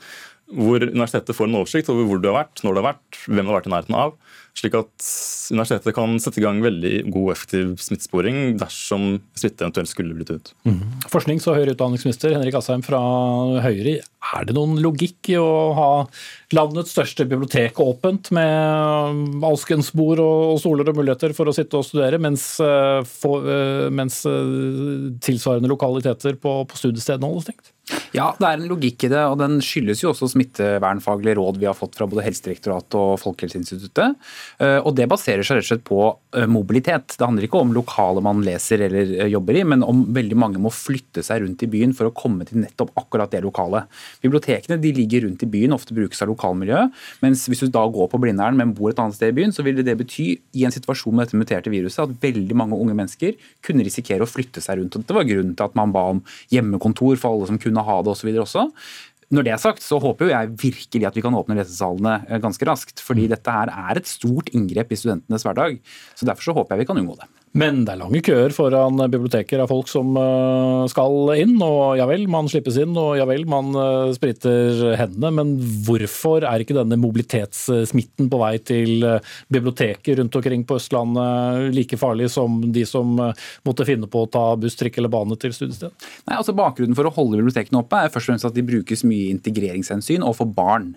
[0.51, 3.43] hvor universitetet får en oversikt over hvor du har vært, når du har vært, hvem
[3.43, 4.15] du har vært i nærheten av
[4.57, 5.05] slik at
[5.51, 9.05] universitetet kan sette i gang veldig god og effektiv smittesporing dersom
[9.37, 10.51] smitte eventuelt skulle blitt ut.
[10.67, 10.81] Mm.
[11.11, 12.99] Forsknings- og høyere utdanningsminister Henrik Asheim fra
[13.63, 13.99] Høyre,
[14.31, 15.89] er det noen logikk i å ha
[16.53, 21.87] landets største bibliotek åpent med alskens bord og stoler og muligheter for å sitte og
[21.87, 27.71] studere, mens, eh, for, eh, mens eh, tilsvarende lokaliteter på, på studiestedene holdes stengt?
[28.11, 31.67] Ja, det er en logikk i det, og den skyldes jo også smittevernfaglige råd vi
[31.67, 34.17] har fått fra både Helsedirektoratet og Folkehelseinstituttet.
[34.61, 35.99] Eh, og det baserer seg rett og slett på
[36.37, 37.15] eh, mobilitet.
[37.15, 40.61] Det handler ikke om lokale man leser eller eh, jobber i, men om veldig mange
[40.61, 43.85] må flytte seg rundt i byen for å komme til nettopp akkurat det lokale.
[44.23, 47.01] Bibliotekene de ligger rundt i byen, ofte brukes av lokalmiljøet.
[47.25, 49.65] Mens hvis du da går på Blindern, men bor et annet sted i byen, så
[49.67, 50.27] vil det bety
[50.59, 54.29] i en situasjon med dette muterte viruset at veldig mange unge mennesker kunne risikere å
[54.29, 54.99] flytte seg rundt.
[54.99, 58.01] Og det var grunnen til at man ba om hjemmekontor for alle som kunne ha
[58.03, 58.29] det osv.
[58.43, 58.67] også.
[59.31, 62.41] Når det er sagt, så håper jo jeg virkelig at vi kan åpne lesesalene eh,
[62.43, 62.99] ganske raskt.
[62.99, 65.79] Fordi dette her er et stort inngrep i studentenes hverdag.
[66.19, 67.29] Så derfor så håper jeg vi kan unngå det.
[67.51, 71.57] Men det er lange køer foran biblioteker av folk som eh, skal inn.
[71.59, 75.33] Og ja vel, man slippes inn, og ja vel, man eh, spriter hendene.
[75.35, 75.51] Men
[75.83, 81.99] hvorfor er ikke denne mobilitetssmitten på vei til eh, biblioteker rundt omkring på Østlandet like
[81.99, 83.19] farlig som de som
[83.67, 85.91] måtte finne på å ta buss, trikk eller bane til studiested?
[86.29, 89.03] Nei, altså Bakgrunnen for å holde bibliotekene oppe er først og fremst at de brukes
[89.07, 90.93] mye integreringshensyn og for barn.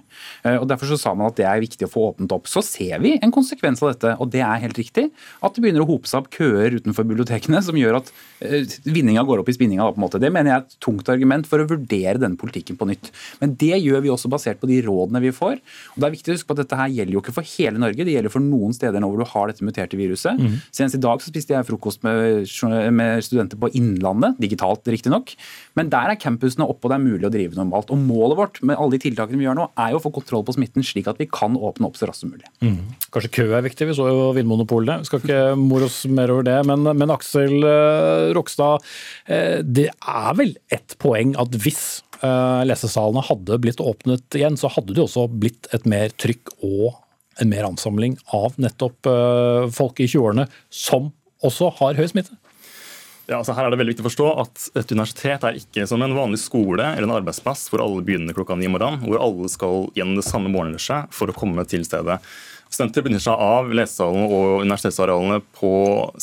[0.46, 2.46] Og Derfor så sa man at det er viktig å få åpnet opp.
[2.50, 5.08] Så ser vi en konsekvens av dette, og det er helt riktig.
[5.44, 8.10] At det begynner å hope seg opp køer køer utenfor bibliotekene som gjør at
[8.44, 9.88] uh, vinninga går opp i spinninga.
[9.90, 10.20] på en måte.
[10.22, 13.10] Det mener jeg er et tungt argument for å vurdere denne politikken på nytt.
[13.40, 15.58] Men det gjør vi også basert på de rådene vi får.
[15.94, 17.80] Og det er viktig å huske på at Dette her gjelder jo ikke for hele
[17.80, 20.38] Norge, det gjelder for noen steder nå hvor du har dette muterte viruset.
[20.40, 20.56] Mm.
[20.74, 22.46] Senest i dag så spiste jeg frokost med,
[22.94, 25.34] med studenter på Innlandet, digitalt riktignok.
[25.78, 27.92] Men der er campusene oppe, og det er mulig å drive normalt.
[27.92, 30.44] Og Målet vårt med alle de tiltakene vi gjør nå, er jo å få kontroll
[30.46, 32.48] på smitten, slik at vi kan åpne opp så raskt som mulig.
[32.64, 32.94] Mm.
[33.14, 35.06] Kanskje kø er viktig, vi så jo Vinmonopolet.
[35.08, 36.58] Skal ikke more oss mer over det.
[36.68, 38.84] Men, men Aksel uh, Rokstad,
[39.30, 44.72] uh, det er vel et poeng at hvis uh, lesesalene hadde blitt åpnet igjen, så
[44.74, 47.00] hadde det også blitt et mer trykk og
[47.42, 49.08] en mer ansamling av nettopp
[49.74, 51.08] folk i 20-årene som
[51.42, 52.36] også har høy smitte?
[53.24, 56.02] Ja, altså her er det veldig viktig å forstå at Et universitet er ikke som
[56.04, 59.48] en vanlig skole eller en arbeidsplass hvor alle begynner klokka ni om morgenen, hvor alle
[59.52, 62.18] skal gjennom det samme morgenrushet for å komme til stedet.
[62.74, 65.70] Studenter benytter seg av lesesalene og universitetsarealene på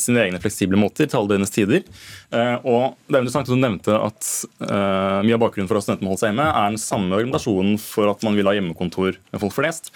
[0.00, 1.86] sine egne fleksible måter til alle døgnets tider.
[2.34, 4.28] Eh, og det er interessant at du nevnte at
[4.66, 7.80] uh, Mye av bakgrunnen for at studentene må holde seg hjemme, er den samme argumentasjonen
[7.80, 9.92] for at man vil ha hjemmekontor med folk flest.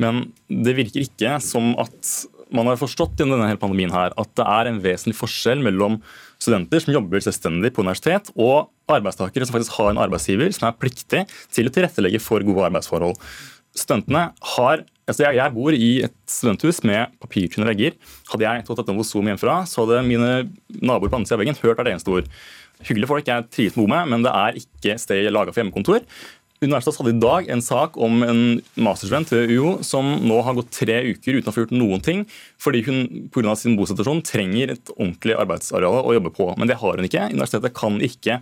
[0.00, 2.12] Men det virker ikke som at
[2.54, 5.98] man har forstått i denne pandemien her, at det er en vesentlig forskjell mellom
[6.40, 10.78] studenter som jobber selvstendig på universitet, og arbeidstakere som faktisk har en arbeidsgiver som er
[10.80, 13.18] pliktig til å tilrettelegge for gode arbeidsforhold.
[13.76, 17.98] Studentene har altså jeg, jeg, bor i et studenthus med papirtynne vegger.
[18.30, 20.32] Hadde jeg tatt et Zoom hjemmefra, så hadde mine
[20.78, 22.32] naboer på andre siden av veggen hørt hvert eneste ord.
[22.86, 25.62] Hyggelige folk jeg trives med å bo med, men det er ikke sted laga for
[25.62, 26.04] hjemmekontor.
[26.58, 28.40] Universitetet hadde i dag en sak om en
[28.82, 32.24] masterstudent ved UiO som nå har gått tre uker uten å få gjort noen ting,
[32.58, 33.54] fordi hun pga.
[33.54, 36.50] sin bosituasjon trenger et ordentlig arbeidsareal å jobbe på.
[36.58, 37.30] Men det har hun ikke.
[37.30, 38.40] Universitetet kan ikke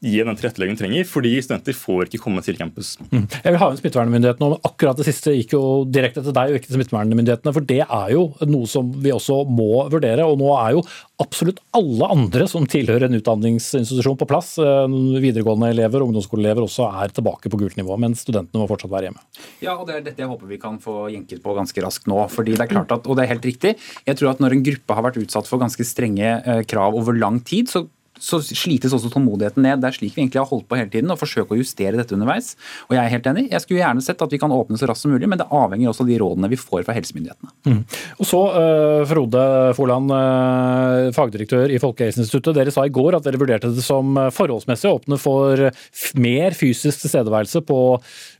[0.00, 2.94] gi den tilretteleggingen de trenger, fordi studenter får ikke komme til campus.
[3.10, 3.26] Mm.
[3.28, 6.58] Jeg vil ha inn smittevernmyndighetene, og akkurat det siste gikk jo direkte til deg og
[6.58, 7.54] ikke til smittevernmyndighetene.
[7.56, 10.24] For det er jo noe som vi også må vurdere.
[10.24, 10.84] Og nå er jo
[11.20, 14.54] absolutt alle andre som tilhører en utdanningsinstitusjon på plass.
[14.62, 18.92] Eh, videregående elever og ungdomsskoleelever også er tilbake på gult nivå, men studentene må fortsatt
[18.94, 19.24] være hjemme.
[19.60, 22.22] Ja, og det er dette jeg håper vi kan få jenket på ganske raskt nå.
[22.32, 23.76] fordi det er klart at, Og det er helt riktig.
[24.08, 27.16] Jeg tror at når en gruppe har vært utsatt for ganske strenge eh, krav over
[27.16, 27.84] lang tid, så
[28.20, 29.80] så slites også tålmodigheten ned.
[29.80, 32.14] Det er slik vi egentlig har holdt på hele tiden, og forsøke å justere dette
[32.16, 32.52] underveis.
[32.88, 33.46] Og jeg er helt enig.
[33.50, 35.90] Jeg skulle gjerne sett at vi kan åpne så raskt som mulig, men det avhenger
[35.90, 37.52] også av de rådene vi får fra helsemyndighetene.
[37.70, 37.80] Mm.
[38.20, 39.44] Og så, uh, Frode
[39.78, 42.56] Forland, uh, fagdirektør i Folkehelseinstituttet.
[42.60, 45.66] Dere sa i går at dere vurderte det som forholdsmessig å åpne for
[46.20, 47.80] mer fysisk tilstedeværelse på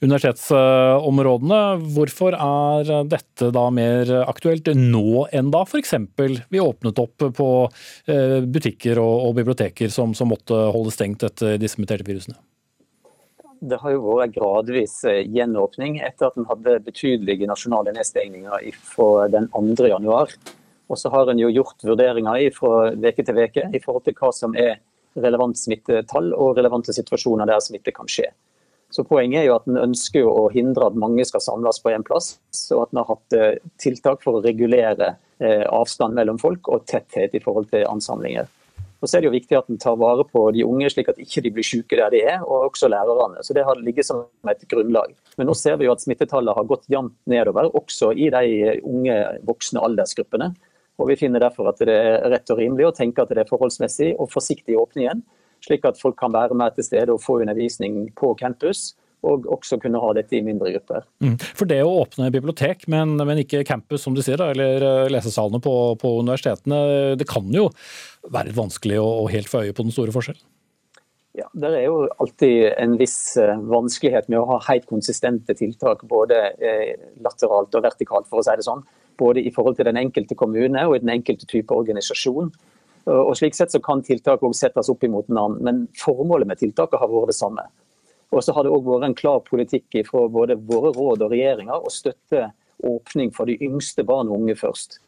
[0.04, 1.60] universitetsområdene.
[1.96, 5.94] Hvorfor er dette da mer aktuelt nå enn da f.eks.
[6.50, 9.69] vi åpnet opp på uh, butikker og, og bibliotek?
[9.70, 12.36] Biblioteker som, som måtte holde stengt etter disse muterte virusene?
[13.60, 19.28] Det har jo vært gradvis eh, gjenåpning etter at en hadde betydelige nasjonale nedstengninger fra
[19.28, 19.86] den 2.
[19.86, 20.30] januar.
[20.88, 24.32] Og så har en jo gjort vurderinger fra uke til uke i forhold til hva
[24.32, 24.80] som er
[25.14, 28.30] relevant smittetall og relevante situasjoner der smitte kan skje.
[28.90, 32.02] Så Poenget er jo at en ønsker å hindre at mange skal samles på én
[32.02, 32.40] plass,
[32.72, 36.88] og at en har hatt eh, tiltak for å regulere eh, avstand mellom folk og
[36.90, 38.48] tetthet i forhold til ansamlinger.
[39.00, 41.20] Og så er det jo viktig at en tar vare på de unge, slik at
[41.22, 43.40] ikke de blir syke der de er, og også lærerne.
[43.42, 45.14] Så Det har ligget som et grunnlag.
[45.38, 49.16] Men nå ser vi jo at smittetallet har gått jevnt nedover, også i de unge
[49.48, 50.52] voksne aldersgruppene.
[51.00, 53.48] Og Vi finner derfor at det er rett og rimelig å tenke at det er
[53.48, 55.22] forholdsmessig og forsiktig å åpne igjen,
[55.64, 58.94] slik at folk kan være med til stede og få undervisning på campus
[59.26, 61.04] og også kunne ha dette i mindre grupper.
[61.24, 61.34] Mm.
[61.40, 65.60] For det å åpne bibliotek, men, men ikke campus som du sier, eller eh, lesesalene
[65.64, 67.68] på, på, universitetene, det kan jo
[68.32, 70.42] være vanskelig å, helt få øye på den store forskjellen?
[71.38, 76.02] Ja, Det er jo alltid en viss eh, vanskelighet med å ha helt konsistente tiltak,
[76.08, 78.82] både eh, lateralt og vertikalt, for å si det sånn.
[79.20, 82.48] Både i forhold til den enkelte kommune og i den enkelte type organisasjon.
[83.10, 87.00] Og Slik sett så kan tiltak også settes opp imot hverandre, men formålet med tiltaket
[87.00, 87.64] har vært det samme.
[88.30, 91.82] Og så har det òg vært en klar politikk fra både våre råd og regjeringer
[91.82, 92.50] å støtte
[92.86, 95.00] åpning for de yngste barn og unge først.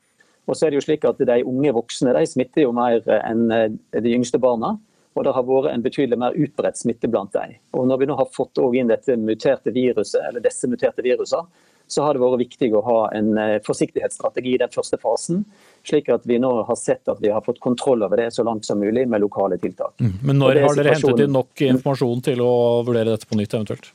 [0.50, 3.44] Og så er det jo slik at De unge voksne de smitter jo mer enn
[3.54, 4.74] eh, de yngste barna.
[5.12, 7.58] Og det har vært en betydelig mer utbredt smitte blant dem.
[7.76, 11.46] Og Når vi nå har fått inn dette muterte viruset, eller disse muterte virusene,
[11.86, 15.42] så har det vært viktig å ha en eh, forsiktighetsstrategi i den første fasen.
[15.86, 18.66] Slik at vi nå har sett at vi har fått kontroll over det så langt
[18.66, 19.94] som mulig med lokale tiltak.
[20.00, 20.14] Mm.
[20.22, 22.54] Men når har dere hentet inn nok informasjon til å
[22.86, 23.92] vurdere dette på nytt eventuelt?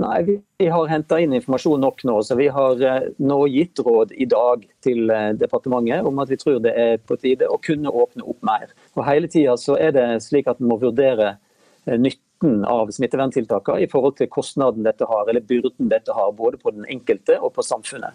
[0.00, 2.20] Nei, Vi har henta inn informasjon nok nå.
[2.22, 6.38] så Vi har eh, nå gitt råd i dag til eh, departementet om at vi
[6.40, 8.72] tror det er på tide å kunne åpne opp mer.
[8.96, 11.38] Og Hele tida er det slik at vi må vurdere
[11.90, 16.58] nytt nytten av smitteverntiltakene i forhold til kostnaden dette har, eller byrden dette har, både
[16.58, 18.12] på den enkelte og på samfunnet.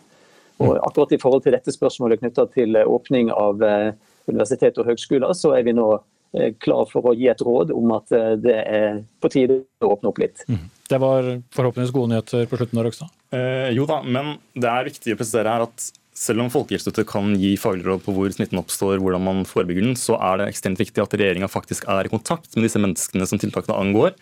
[0.60, 3.94] Og akkurat I forhold til dette spørsmålet knytta til eh, åpning av eh,
[4.28, 6.00] universitet og høgskoler, så er vi nå
[6.34, 8.08] eh, klar for å gi et råd om at
[8.40, 10.46] det er på tide å åpne opp litt.
[10.48, 10.70] Mm.
[10.88, 13.12] Det var forhåpentligvis gode nyheter på slutten, Røgstad?
[13.36, 17.34] Eh, jo da, men det er viktig å presisere her at selv om Folkehelseinstituttet kan
[17.36, 20.80] gi faglige råd på hvor smitten oppstår, hvordan man forebygger den, så er det ekstremt
[20.80, 24.16] viktig at regjeringa faktisk er i kontakt med disse menneskene som tiltakene angår.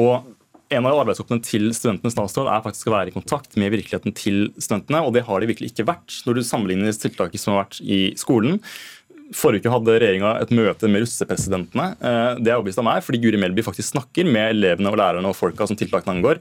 [0.00, 0.24] Og
[0.72, 4.46] en av arbeidsoppgavene til studentenes statsråd er faktisk å være i kontakt med virkeligheten til
[4.56, 7.80] studentene, og det har de virkelig ikke vært når du sammenligner tiltaket som har vært
[7.84, 8.60] i skolen.
[9.34, 11.90] Forrige uke hadde regjeringa et møte med russepresidentene.
[12.00, 15.30] Eh, det er overbevist av meg, fordi Guri Melby faktisk snakker med elevene og lærerne
[15.30, 16.40] og folka som tiltakene angår.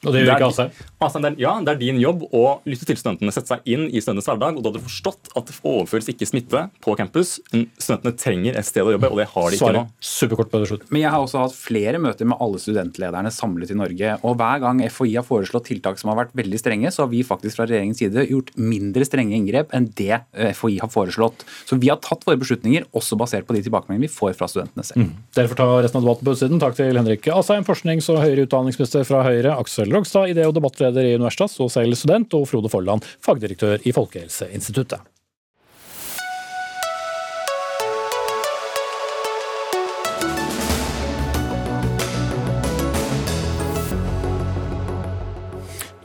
[0.00, 0.70] Og det gjør ikke Asheim?
[1.04, 4.28] Altså, ja, det er din jobb å lytte til studentene, sette seg inn i studentenes
[4.30, 4.56] hverdag.
[4.56, 7.34] og Da hadde du forstått at det overføres ikke smitte på campus.
[7.50, 9.82] Studentene trenger et sted å jobbe, og det har de ikke nå.
[10.00, 10.86] Superkort på det slutt.
[10.88, 14.14] Men jeg har også hatt flere møter med alle studentlederne samlet i Norge.
[14.24, 17.20] og Hver gang FHI har foreslått tiltak som har vært veldig strenge, så har vi
[17.26, 21.44] faktisk fra regjeringens side gjort mindre strenge inngrep enn det eh, FHI har foreslått.
[21.68, 24.86] Så vi har tatt våre beslutninger også basert på de tilbakemeldingene vi får fra studentene
[24.86, 25.10] selv.
[25.10, 25.28] Mm.
[25.36, 26.64] Dere får ta resten av debatten på utsiden.
[26.64, 31.06] Takk til Henrik Asheim, forsknings- og høyere utdanningsminister fra Høyre, Aksel Rogstad, idé- og debattleder
[31.06, 35.02] i Universitas og selv student, og Frode Forland, fagdirektør i Folkehelseinstituttet.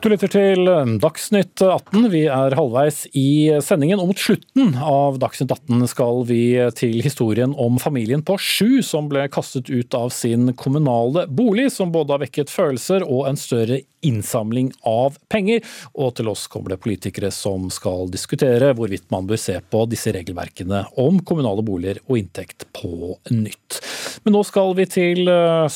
[0.06, 0.68] Du lytter til
[1.02, 2.04] Dagsnytt 18.
[2.14, 6.42] Vi er halvveis i sendingen, og mot slutten av Dagsnytt 18 skal vi
[6.78, 11.90] til historien om familien på sju som ble kastet ut av sin kommunale bolig, som
[11.90, 15.66] både har vekket følelser og en større innsamling av penger.
[15.98, 20.14] Og til oss kommer det politikere som skal diskutere hvorvidt man bør se på disse
[20.14, 23.82] regelverkene om kommunale boliger og inntekt på nytt.
[24.22, 25.26] Men nå skal vi til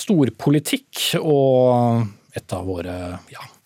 [0.06, 2.06] storpolitikk og
[2.38, 2.94] et av våre
[3.34, 3.59] ja, Eh,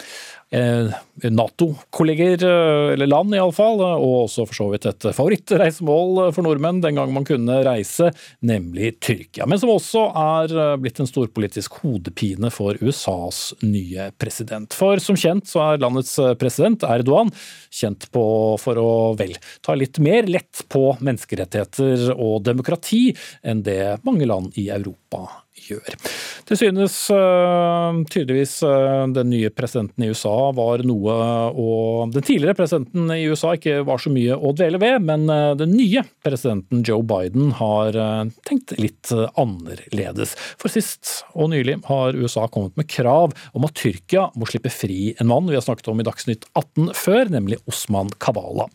[0.54, 7.00] Nato-kolleger, eh, eller land iallfall, og også for så vidt et favorittreisemål for nordmenn den
[7.00, 8.12] gang man kunne reise,
[8.46, 9.48] nemlig Tyrkia.
[9.50, 14.74] Men som også er eh, blitt en storpolitisk hodepine for USAs nye president.
[14.78, 17.34] For som kjent så er landets president Erdogan
[17.74, 18.26] kjent på
[18.62, 19.34] for å vel
[19.66, 23.08] ta litt mer lett på menneskerettigheter og demokrati
[23.42, 25.96] enn det mange land i Europa gjør.
[26.48, 31.16] Det synes uh, tydeligvis uh, den nye presidenten i USA var noe
[31.54, 35.54] og Den tidligere presidenten i USA ikke var så mye å dvele ved, men uh,
[35.58, 37.96] den nye presidenten Joe Biden har
[38.48, 40.34] tenkt litt annerledes.
[40.60, 45.14] For sist og nylig har USA kommet med krav om at Tyrkia må slippe fri
[45.20, 48.68] en mann vi har snakket om i Dagsnytt 18 før, nemlig Osman Kavala.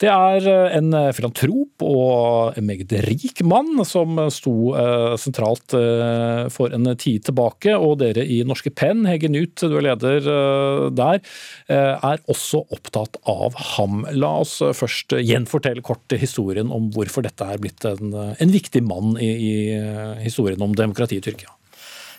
[0.00, 4.74] Det er en filantrop og en meget rik mann som sto
[5.20, 5.76] sentralt
[6.09, 6.09] Eh,
[6.52, 7.76] for en tid tilbake.
[7.76, 11.22] Og dere i Norske Penn, Hege Nut, du er leder eh, der,
[11.70, 14.04] eh, er også opptatt av ham.
[14.16, 19.16] La oss først gjenfortelle kort historien om hvorfor dette er blitt en, en viktig mann
[19.20, 19.56] i, i
[20.24, 21.59] historien om demokratiet i Tyrkia.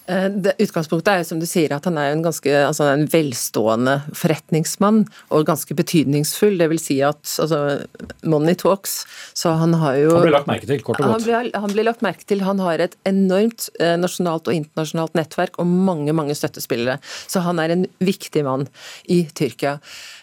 [0.10, 3.06] Eh, det, utgangspunktet er jo som du sier at han er en ganske altså en
[3.12, 6.58] velstående forretningsmann og ganske betydningsfull.
[6.60, 7.62] Det vil si at altså,
[8.26, 9.02] money talks.
[9.38, 11.14] Så han har jo Han blir lagt merke til, kort og godt.
[11.14, 12.46] Han blir, han blir lagt merke til.
[12.48, 16.98] Han har et enormt eh, nasjonalt og internasjonalt nettverk og mange, mange støttespillere.
[17.30, 18.68] Så han er en viktig mann
[19.12, 19.78] i Tyrkia.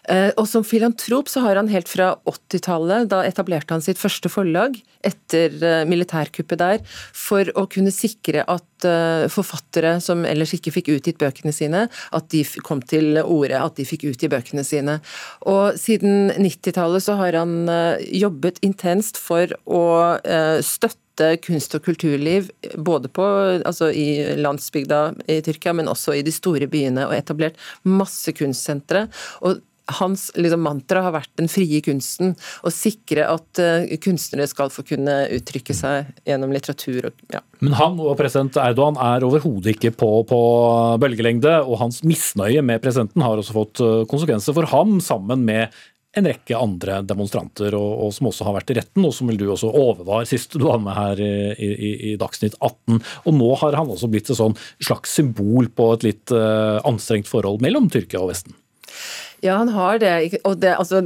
[0.08, 4.30] Eh, og som filantrop så har han helt fra 80-tallet, da etablerte han sitt første
[4.32, 6.80] forlag etter eh, militærkuppet der,
[7.16, 12.30] for å kunne sikre at eh, forfattere som ellers ikke fikk utgitt bøkene sine, at
[12.32, 14.98] de kom til orde, at de fikk utgi bøkene sine.
[15.50, 17.68] Og siden 90-tallet så har han
[18.14, 19.84] jobbet intenst for å
[20.64, 23.24] støtte kunst- og kulturliv både på,
[23.66, 29.08] altså i landsbygda i Tyrkia, men også i de store byene, og etablert masse kunstsentre.
[29.42, 29.58] Og
[30.00, 32.34] hans liksom, mantra har vært den frie kunsten.
[32.62, 37.10] Å sikre at uh, kunstnere skal få kunne uttrykke seg gjennom litteratur.
[37.10, 37.42] Og, ja.
[37.64, 40.40] Men han og president Erdogan er overhodet ikke på, på,
[41.02, 45.72] bølgelengde, og hans misnøye med presidenten har også fått eh, konsekvenser for ham, sammen med
[46.16, 49.38] en rekke andre demonstranter, og, og, som også har vært i retten, og som vil
[49.40, 53.00] du også overvar sist du var med her i, i, i, Dagsnytt 18.
[53.26, 57.28] Og nå har han også blitt et sånn slags symbol på et litt uh, anstrengt
[57.30, 58.56] forhold mellom Tyrkia og Vesten.
[59.42, 60.40] Ja, han har det.
[60.44, 61.02] Og det, altså,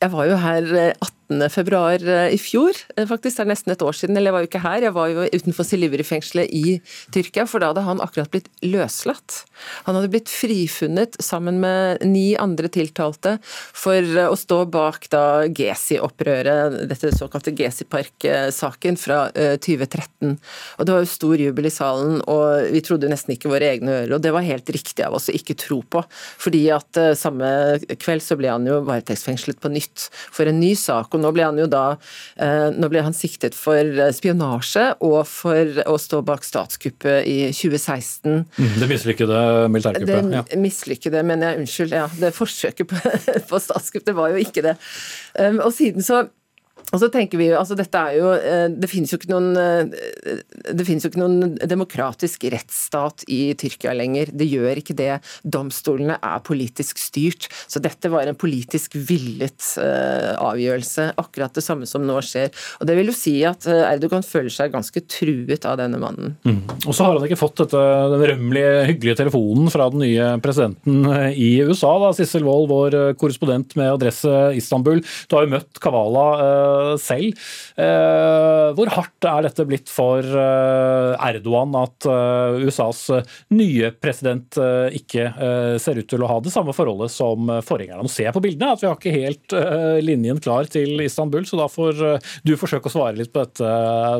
[0.00, 1.13] jeg var jo her 18
[1.50, 3.36] februar eh, i fjor, eh, faktisk.
[3.36, 4.16] Det er nesten et år siden.
[4.16, 6.80] Eller jeg var jo ikke her, jeg var jo utenfor Silivri-fengselet i
[7.14, 9.44] Tyrkia, for da hadde han akkurat blitt løslatt.
[9.86, 15.46] Han hadde blitt frifunnet sammen med ni andre tiltalte for eh, å stå bak da
[15.48, 20.36] Gezi-opprøret, dette såkalte Gezi-park-saken fra 2013.
[20.78, 24.00] Og det var jo stor jubel i salen, og vi trodde nesten ikke våre egne
[24.00, 24.16] ører.
[24.16, 26.02] Og det var helt riktig av oss å ikke tro på,
[26.40, 27.48] fordi at samme
[28.00, 31.46] kveld så ble han jo varetektsfengslet på nytt for en ny sak og nå ble
[31.46, 31.84] han jo da
[32.36, 37.38] eh, nå ble han siktet for eh, spionasje og for å stå bak statskuppet i
[37.54, 38.44] 2016.
[38.58, 40.30] Mm, det mislykkede militærkuppet?
[40.30, 40.44] Det ja.
[40.60, 41.64] mislykkede, mener jeg.
[41.64, 41.98] Unnskyld.
[41.98, 43.14] Ja, det forsøket på,
[43.50, 44.78] på statskupp, det var jo ikke det.
[45.38, 46.24] Um, og siden så
[46.92, 49.50] og så tenker vi jo, altså dette er jo, eh, Det finnes jo ikke noen
[49.58, 50.40] eh,
[50.74, 54.30] det finnes jo ikke noen demokratisk rettsstat i Tyrkia lenger.
[54.32, 55.18] Det gjør ikke det.
[55.44, 57.48] Domstolene er politisk styrt.
[57.70, 61.10] Så dette var en politisk villet eh, avgjørelse.
[61.20, 62.52] Akkurat det samme som nå skjer.
[62.80, 66.36] Og Det vil jo si at Erdogan føler seg ganske truet av denne mannen.
[66.46, 66.62] Mm.
[66.86, 71.04] Og så har han ikke fått dette, den rømmelige, hyggelige telefonen fra den nye presidenten
[71.32, 71.92] i USA.
[72.02, 75.04] da, Sissel Wold, vår korrespondent med adresse Istanbul.
[75.28, 76.26] Du har jo møtt Kavala
[77.00, 77.38] selv.
[77.80, 83.02] Eh, hvor hardt er dette blitt for eh, Erdogan at eh, USAs
[83.54, 84.58] nye president
[84.94, 85.26] ikke
[85.80, 88.04] ser ut til å ha det samme forholdet som forgjengerne?
[88.04, 89.56] Nå ser jeg på bildene at vi har ikke helt
[90.04, 92.00] linjen klar til Istanbul, så da får
[92.46, 93.74] du forsøke å svare litt på dette,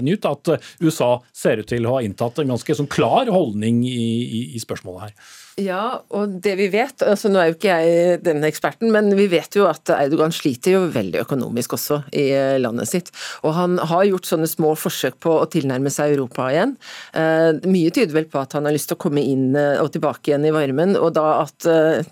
[0.05, 0.27] Newt.
[0.29, 4.45] At USA ser ut til å ha inntatt en ganske sånn klar holdning i, i,
[4.57, 5.35] i spørsmålet her.
[5.61, 9.29] Ja, og det vi vet altså Nå er jo ikke jeg denne eksperten, men vi
[9.31, 12.25] vet jo at Erdogan sliter jo veldig økonomisk også i
[12.59, 13.13] landet sitt.
[13.47, 16.75] Og han har gjort sånne små forsøk på å tilnærme seg Europa igjen.
[17.15, 19.93] Eh, mye tyder vel på at han har lyst til å komme inn eh, og
[19.95, 21.69] tilbake igjen i varmen, og da at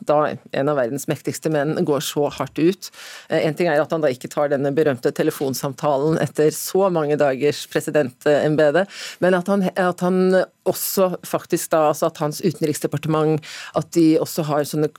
[0.07, 2.91] da en av verdens mektigste menn går så hardt ut.
[3.33, 7.65] En ting er at han da ikke tar denne berømte telefonsamtalen etter så mange dagers
[7.73, 8.87] presidentembete,
[9.25, 13.32] men at han, at han også faktisk da, altså at hans utenriksdepartement
[13.79, 14.91] at de også har sånne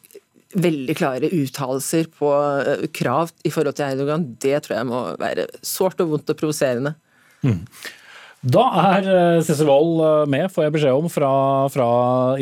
[0.54, 2.30] veldig klare uttalelser på
[2.62, 6.40] eh, krav i forhold til Erdogan, det tror jeg må være sårt og vondt og
[6.40, 6.96] provoserende.
[7.44, 7.62] Mm.
[8.44, 9.06] Da er
[9.46, 11.32] Sissel eh, Wold eh, med, får jeg beskjed om, fra,
[11.72, 11.88] fra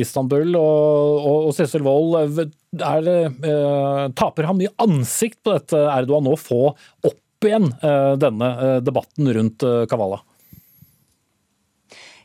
[0.02, 0.56] Istanbul.
[0.58, 2.42] Og, og, Sissel Wold,
[2.82, 9.30] eh, taper han mye ansikt på dette Erdogan nå få opp igjen eh, denne debatten
[9.38, 10.24] rundt Kavala?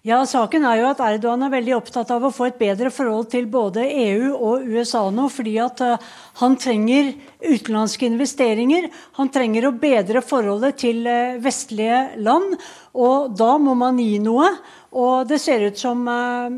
[0.07, 3.27] Ja, Saken er jo at Erdogan er veldig opptatt av å få et bedre forhold
[3.33, 6.05] til både EU og USA nå, fordi at uh,
[6.41, 8.91] han trenger utenlandske investeringer.
[9.17, 12.57] Han trenger å bedre forholdet til uh, vestlige land,
[12.97, 14.51] og da må man gi noe.
[14.97, 16.49] Og det ser ut som uh,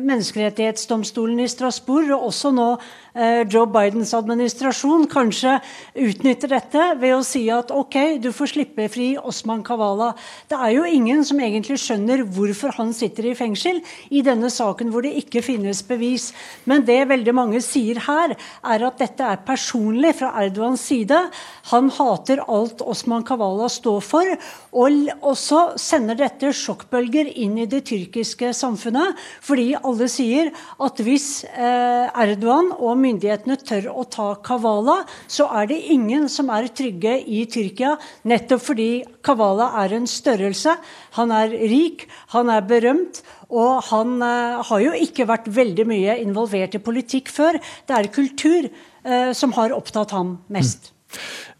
[0.00, 2.70] Menneskerettighetsdomstolen i Strasbourg, og også nå
[3.10, 5.56] Eh, Joe Bidens administrasjon kanskje
[5.98, 10.12] utnytter dette ved å si at ok, du får slippe fri Osman Kavala.
[10.46, 13.80] Det er jo ingen som egentlig skjønner hvorfor han sitter i fengsel
[14.14, 16.30] i denne saken hvor det ikke finnes bevis.
[16.70, 21.18] Men det veldig mange sier her, er at dette er personlig fra Erdogans side.
[21.72, 24.30] Han hater alt Osman Kavala står for,
[24.70, 29.18] og også sender dette sjokkbølger inn i det tyrkiske samfunnet.
[29.42, 35.72] Fordi alle sier at hvis eh, Erdogan og myndighetene tør å ta Kavala, så er
[35.72, 37.96] det ingen som er trygge i Tyrkia.
[38.30, 38.90] Nettopp fordi
[39.26, 40.76] Kavala er en størrelse.
[41.18, 42.06] Han er rik,
[42.36, 43.24] han er berømt.
[43.50, 47.58] Og han uh, har jo ikke vært veldig mye involvert i politikk før.
[47.86, 50.92] Det er kultur uh, som har opptatt ham mest.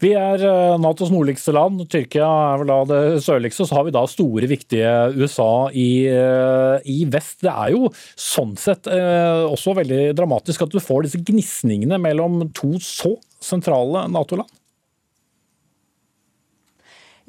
[0.01, 3.67] Vi er eh, Natos nordligste land, Tyrkia er vel da det sørligste.
[3.67, 7.41] Så har vi da store, viktige USA i, eh, i, vest.
[7.45, 12.47] Det er jo sånn sett eh, også veldig dramatisk at du får disse gnisningene mellom
[12.57, 14.60] to så sentrale Nato-land.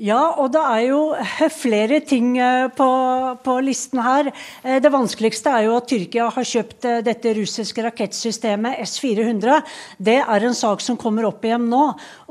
[0.01, 1.01] Ja, og det er jo
[1.53, 2.87] flere ting eh, på,
[3.45, 4.31] på, listen her.
[4.65, 9.61] Eh, det vanskeligste er jo at Tyrkia har kjøpt eh, dette russiske rakettsystemet S-400.
[10.01, 11.83] Det er en sak som kommer opp igjen nå.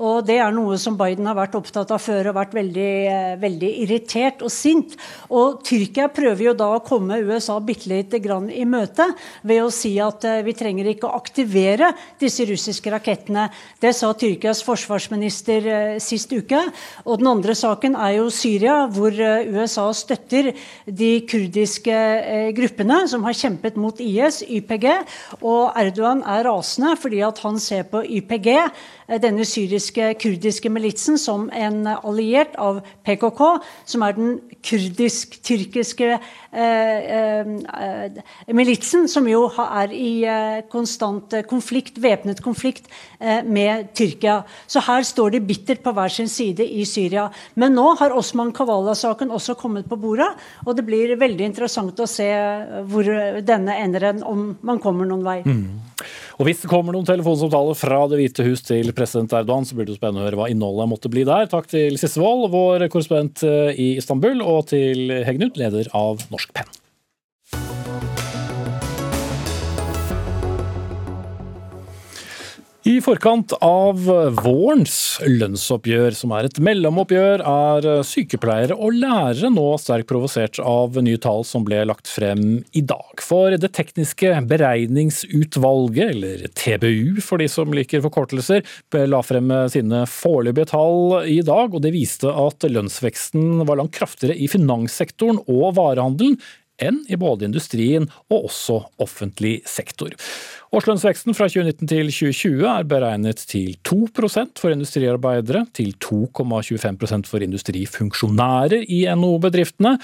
[0.02, 2.96] Og det er noe som Biden har vært opptatt av før og vært veldig,
[3.44, 4.98] veldig irritert og sint.
[5.30, 9.06] Og Tyrkia prøver jo da å komme USA bitte lite grann i møte
[9.46, 13.48] ved å si at vi trenger ikke å aktivere disse russiske rakettene.
[13.78, 16.66] Det sa Tyrkias forsvarsminister sist uke.
[17.06, 20.52] Og den andre saken er jo Syria, hvor eh, USA støtter
[20.86, 24.88] de kurdiske eh, gruppene som har kjempet mot IS, YPG.
[25.42, 28.50] Og Erdogan er rasende fordi at han ser på YPG
[29.12, 33.42] Eh, denne syriske kurdiske militsen som en alliert av PKK,
[33.86, 36.20] som er den kurdisk-tyrkiske
[38.52, 42.90] militsen, som jo er i eh, konstant konflikt, væpnet konflikt
[43.20, 44.42] eh, med Tyrkia.
[44.68, 47.30] Så her står de bittert på hver sin side i Syria.
[47.56, 50.30] Men nå har Osman Kavala-saken også kommet på bordet,
[50.66, 52.28] og det blir veldig interessant å se
[52.92, 53.08] hvor
[53.46, 55.40] denne ender, om man kommer noen vei.
[55.46, 55.91] Mm.
[56.40, 59.90] Og Hvis det kommer noen telefonsamtaler fra Det hvite hus til president Erdogan, så blir
[59.90, 61.50] det spennende å høre hva innholdet måtte bli der.
[61.52, 66.81] Takk til Sissevold, vår korrespondent eh, i Istanbul, og til Hegnud, leder av Norsk Penn.
[72.82, 74.00] I forkant av
[74.42, 81.20] vårens lønnsoppgjør, som er et mellomoppgjør, er sykepleiere og lærere nå sterkt provosert av nye
[81.22, 83.22] tall som ble lagt frem i dag.
[83.22, 88.66] For Det tekniske beregningsutvalget, eller TBU for de som liker forkortelser,
[89.06, 94.34] la frem sine foreløpige tall i dag, og det viste at lønnsveksten var langt kraftigere
[94.34, 96.40] i finanssektoren og varehandelen
[96.82, 100.18] enn i både industrien og også offentlig sektor.
[100.72, 108.86] Årslønnsveksten fra 2019 til 2020 er beregnet til 2% for industriarbeidere, til 2,25% for industrifunksjonærer
[108.88, 109.98] i NHO-bedriftene,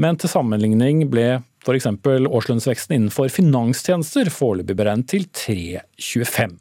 [0.00, 1.90] men til sammenligning ble f.eks.
[2.08, 6.56] årslønnsveksten innenfor finanstjenester foreløpig beregnet til 3,25.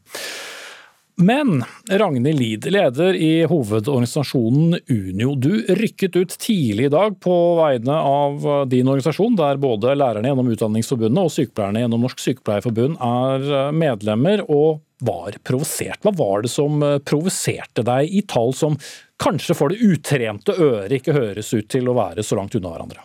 [1.15, 5.35] Men Ragnhild Lid, leder i hovedorganisasjonen Unio.
[5.35, 10.49] Du rykket ut tidlig i dag på vegne av din organisasjon, der både lærerne gjennom
[10.55, 16.01] Utdanningsforbundet og sykepleierne gjennom Norsk Sykepleierforbund er medlemmer, og var provosert.
[16.01, 18.77] Hva var det som provoserte deg i tall som
[19.21, 23.03] kanskje for det utrente øret ikke høres ut til å være så langt unna hverandre?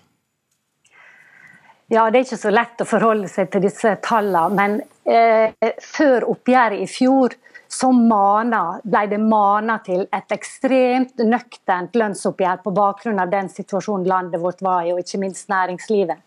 [1.89, 4.57] Ja, Det er ikke så lett å forholde seg til disse tallene.
[4.57, 7.37] Men eh, før oppgjøret i fjor
[7.69, 14.09] så mana, ble det mana til et ekstremt nøkternt lønnsoppgjør på bakgrunn av den situasjonen
[14.09, 16.25] landet vårt var i, og ikke minst næringslivet.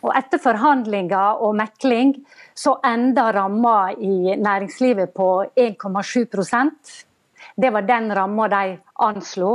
[0.00, 2.14] Og Etter forhandlinger og mekling
[2.56, 6.96] så enda ramma i næringslivet på 1,7%
[7.60, 9.50] Det var den ramma de anslo.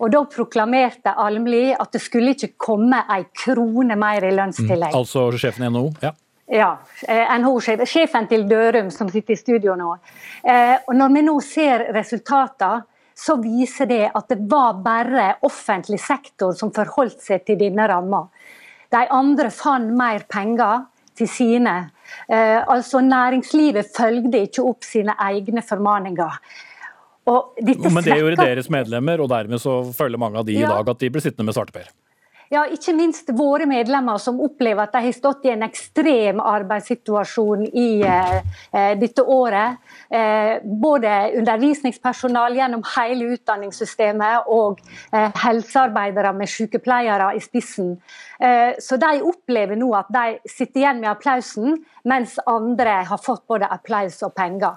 [0.00, 4.90] Og Da proklamerte Almli at det skulle ikke komme ei krone mer i lønnstillegg.
[4.90, 5.92] Mm, altså sjefen i NHO?
[6.02, 6.14] Ja.
[6.52, 6.74] Ja,
[7.08, 9.94] NHO-sjef, sjefen til Dørum som sitter i studio nå.
[10.44, 12.84] Eh, og Når vi nå ser resultatene,
[13.14, 18.24] så viser det at det var bare offentlig sektor som forholdt seg til denne ramma.
[18.90, 21.74] De andre fant mer penger til sine.
[22.28, 26.40] Eh, altså Næringslivet følgde ikke opp sine egne formaninger.
[27.24, 31.00] Men det gjorde deres medlemmer, og dermed så føler mange av de i dag at
[31.00, 31.88] de blir sittende med svarteper.
[32.52, 37.64] Ja, ikke minst våre medlemmer som opplever at de har stått i en ekstrem arbeidssituasjon
[37.72, 38.34] i eh,
[38.70, 39.80] eh, dette året.
[40.12, 44.82] Eh, både undervisningspersonal gjennom hele utdanningssystemet og
[45.12, 47.94] eh, helsearbeidere med sykepleiere i spissen.
[48.38, 53.46] Eh, så de opplever nå at de sitter igjen med applausen, mens andre har fått
[53.48, 54.76] både applaus og penger.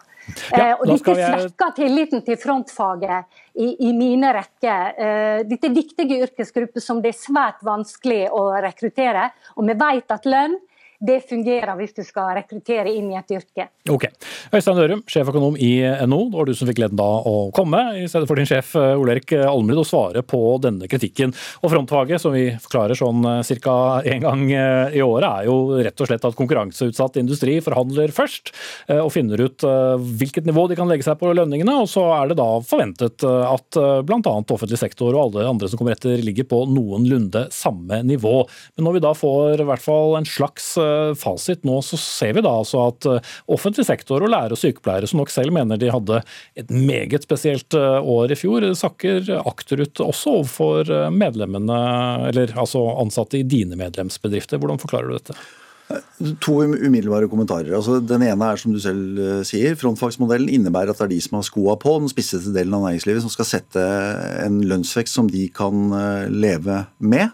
[0.52, 1.42] Ja, eh, og Dette jeg...
[1.42, 4.98] svekker tilliten til frontfaget i, i mine rekker.
[4.98, 9.30] Uh, dette er viktige yrkesgrupper som det er svært vanskelig å rekruttere.
[9.56, 10.58] Og vi vet at lønn
[10.98, 13.68] det fungerer hvis du skal rekruttere inn i et yrke.
[13.94, 14.08] Ok.
[14.50, 15.72] Øystein Dørum, sjeføkonom i
[16.10, 16.24] NHO.
[16.32, 18.98] Det var du som fikk gleden av å komme, i stedet for din sjef eh,
[18.98, 21.36] Ole Erik Almrid, og svare på denne kritikken.
[21.62, 23.76] Og frontfaget, som vi forklarer sånn eh, ca.
[24.10, 28.54] én gang eh, i året, er jo rett og slett at konkurranseutsatt industri forhandler først,
[28.94, 31.74] og finner ut hvilket nivå de kan legge seg på lønningene.
[31.84, 33.78] Og så er det da forventet at
[34.08, 34.34] bl.a.
[34.56, 38.36] offentlig sektor og alle andre som kommer etter, ligger på noenlunde samme nivå.
[38.78, 40.74] Men når vi da får i hvert fall en slags
[41.20, 45.10] fasit nå, så ser vi da altså at eh, offentlig sektor og lærere og sykepleiere,
[45.10, 46.22] som nok selv mener de hadde
[46.60, 51.78] et meget spesielt eh, år i fjor, sakker akterut også overfor medlemmene,
[52.32, 54.60] eller altså ansatte i dine medlemsbedrifter.
[54.62, 55.38] Hvordan forklarer du dette?
[56.44, 57.72] To umiddelbare kommentarer.
[57.78, 61.38] Altså, den ene er som du selv sier, Frontfagsmodellen innebærer at det er de som
[61.40, 63.86] har skoa på, den spisseste delen av næringslivet, som skal sette
[64.44, 65.88] en lønnsvekst som de kan
[66.34, 67.32] leve med.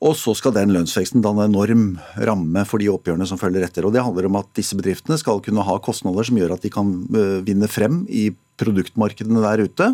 [0.00, 3.84] Og så skal den lønnsveksten danne enorm ramme for de oppgjørene som følger etter.
[3.84, 6.70] Og Det handler om at disse bedriftene skal kunne ha kostnader som gjør at de
[6.72, 8.30] kan øh, vinne frem i
[8.60, 9.90] produktmarkedene der ute.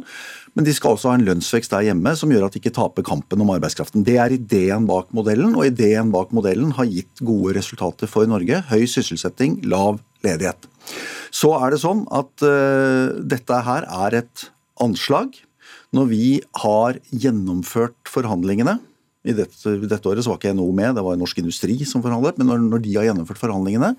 [0.54, 3.06] Men de skal også ha en lønnsvekst der hjemme som gjør at de ikke taper
[3.06, 4.06] kampen om arbeidskraften.
[4.06, 8.62] Det er ideen bak modellen, og ideen bak modellen har gitt gode resultater for Norge.
[8.70, 10.70] Høy sysselsetting, lav ledighet.
[11.34, 14.48] Så er det sånn at uh, dette her er et
[14.82, 15.34] anslag.
[15.94, 16.26] Når vi
[16.62, 18.78] har gjennomført forhandlingene,
[19.26, 22.38] i dette, dette, året så var ikke NHO med, det var Norsk Industri som forhandlet.
[22.38, 23.94] Men når, når, de har gjennomført forhandlingene,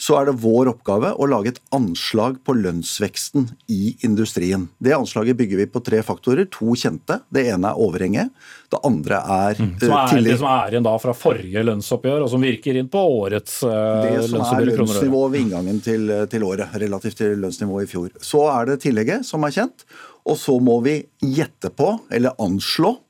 [0.00, 4.64] så er det vår oppgave å lage et anslag på lønnsveksten i industrien.
[4.82, 6.48] Det anslaget bygger vi på tre faktorer.
[6.56, 7.20] To kjente.
[7.30, 8.32] Det ene er overhenget.
[8.72, 9.74] Det andre er mm.
[9.84, 10.30] Som er tillit.
[10.32, 14.08] det som er igjen da fra forrige lønnsoppgjør, og som virker inn på årets uh,
[14.08, 18.10] Det som er lønnsnivået ved inngangen til, til året, relativt til lønnsnivået i fjor.
[18.24, 19.86] Så er det tillegget, som er kjent.
[20.26, 23.01] Og så må vi gjette på, eller anslå, Eh,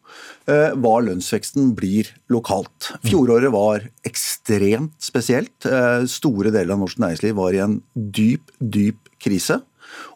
[0.47, 2.93] hva lønnsveksten blir lokalt.
[3.07, 5.55] Fjoråret var ekstremt spesielt.
[5.67, 9.61] Eh, store deler av norsk næringsliv var i en dyp, dyp krise.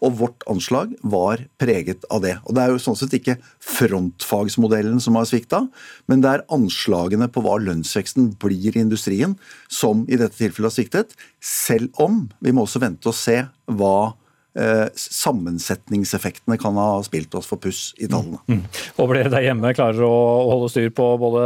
[0.05, 2.37] Og vårt anslag var preget av det.
[2.47, 5.67] Og Det er jo sånn sett ikke frontfagsmodellen som har svikta,
[6.09, 9.37] men det er anslagene på hva lønnsveksten blir i industrien
[9.69, 11.17] som i dette tilfellet har sviktet.
[11.41, 14.15] Selv om vi må også vente og se hva
[14.57, 18.39] Eh, sammensetningseffektene kan ha spilt oss for puss i tallene.
[18.49, 18.63] Mm.
[18.97, 20.15] Håper dere der hjemme klarer å
[20.49, 21.43] holde styr på både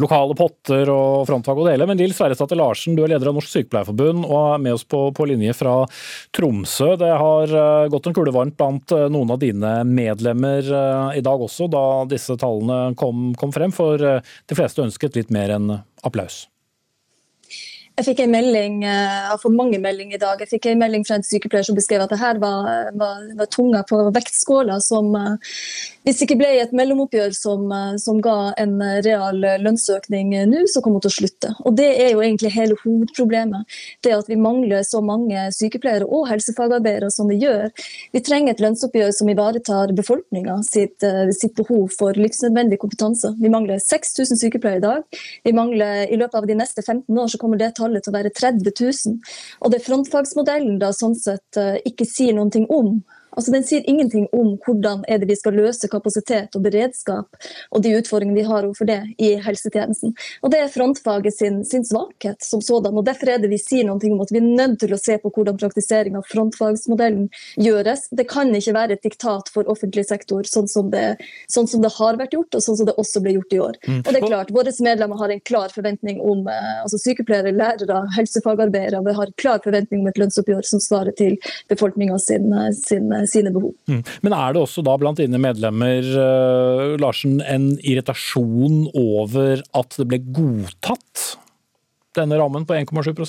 [0.00, 1.88] lokale potter og frontfag og dele.
[1.90, 5.02] Men Lill Sverresdatter Larsen, du er leder av Norsk Sykepleierforbund og er med oss på,
[5.12, 5.76] på, linje fra
[6.36, 6.94] Tromsø.
[7.04, 10.72] Det har eh, gått en kule varmt blant eh, noen av dine medlemmer
[11.16, 13.74] i dag også, da disse tallene kom, kom frem.
[13.76, 15.74] For de fleste ønsket litt mer enn
[16.06, 16.46] applaus.
[17.96, 20.40] Jeg fikk en melding, eh, jeg har fått mange meldinger i dag.
[20.42, 23.46] Jeg fikk en melding fra en sykepleier som beskrev at det her var, var, var
[23.48, 25.54] tunga på vektskåla som eh,
[26.04, 28.74] hvis det ikke ble et mellomoppgjør som, eh, som ga en
[29.06, 31.54] real lønnsøkning nå, så kom hun til å slutte.
[31.64, 33.64] Og Det er jo egentlig hele hovedproblemet.
[34.04, 37.72] Det at vi mangler så mange sykepleiere og helsefagarbeidere som vi gjør.
[38.12, 41.00] Vi trenger et lønnsoppgjør som ivaretar befolkninga sitt,
[41.32, 43.32] sitt, behov for livsnødvendig kompetanse.
[43.40, 45.20] Vi mangler 6000 sykepleiere i dag.
[45.48, 48.12] Vi mangler I løpet av de neste 15 år så kommer det tallet tallet til
[48.12, 49.18] å være 30 000.
[49.62, 52.98] Og det frontfagsmodellen da sånn sett eh, ikke sier noen ting om
[53.36, 57.36] Altså, Den sier ingenting om hvordan er det vi skal løse kapasitet og beredskap
[57.70, 60.14] og de utfordringene vi har overfor det i helsetjenesten.
[60.42, 62.96] Og Det er frontfaget sin, sin svakhet som sådan.
[62.96, 65.18] og Derfor er det vi sier noe om at vi er nødt til å se
[65.18, 68.08] på hvordan praktisering av frontfagsmodellen gjøres.
[68.10, 71.16] Det kan ikke være et diktat for offentlig sektor sånn som det,
[71.52, 73.80] sånn som det har vært gjort, og sånn som det også ble gjort i år.
[73.86, 74.00] Mm.
[74.02, 78.02] Og det er klart, Våre medlemmer har en klar forventning om eh, altså sykepleiere, lærere,
[78.16, 79.02] helsefagarbeidere.
[79.04, 81.36] Vi har en klar forventning om et lønnsoppgjør som svarer til
[81.70, 83.74] befolkninga sin, sin, sine behov.
[83.90, 84.02] Mm.
[84.26, 90.08] Men er det også da blant dine medlemmer uh, Larsen, en irritasjon over at det
[90.10, 91.32] ble godtatt
[92.16, 93.26] denne rammen på 1,7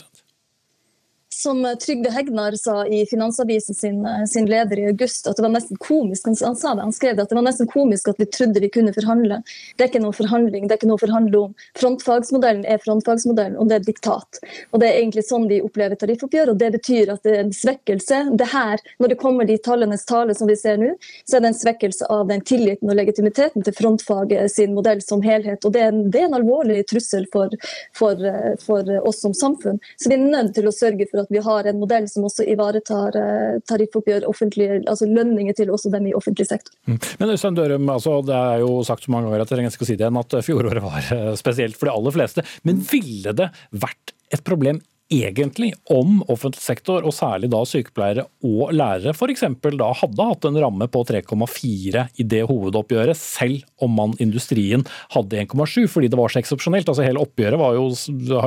[1.37, 5.77] som Trygve Hegnar sa i Finansavisen sin, sin, leder i august, at det var nesten
[5.77, 8.61] komisk han sa det, han skrev det, at det var nesten komisk at vi trodde
[8.63, 9.37] vi kunne forhandle.
[9.77, 11.53] Det er ikke noe forhandling, det er ikke noe å forhandle om.
[11.77, 14.41] Frontfagsmodellen er frontfagsmodellen, og det er diktat.
[14.71, 17.53] Og Det er egentlig sånn vi opplever tariffoppgjør, og det betyr at det er en
[17.53, 18.23] svekkelse.
[18.39, 20.93] Det her, Når det kommer de tallenes tale som vi ser nå,
[21.25, 25.21] så er det en svekkelse av den tilliten og legitimiteten til frontfaget sin modell som
[25.21, 25.65] helhet.
[25.65, 27.53] og Det er en, det er en alvorlig trussel for,
[27.93, 28.25] for,
[28.65, 29.79] for oss som samfunn.
[29.97, 32.25] Så vi er nødt til å sørge for at at vi har en modell som
[32.27, 36.73] også ivaretar eh, tariffoppgjør, altså lønninger til også dem i offentlig sektor.
[36.87, 36.99] Mm.
[37.19, 39.89] Men Øystein Dørum, altså, det er jo sagt så mange ganger at jeg trenger ikke
[39.89, 42.45] si det igjen, at fjoråret var eh, spesielt for de aller fleste.
[42.67, 44.79] Men ville det vært et problem
[45.13, 49.45] egentlig om offentlig sektor, og særlig da sykepleiere og lærere, f.eks.
[49.63, 54.83] da hadde hatt en ramme på 3,4 i det hovedoppgjøret, selv om man industrien
[55.15, 56.89] hadde 1,7, fordi det var så eksepsjonelt.
[56.91, 57.87] Altså, hele oppgjøret jo,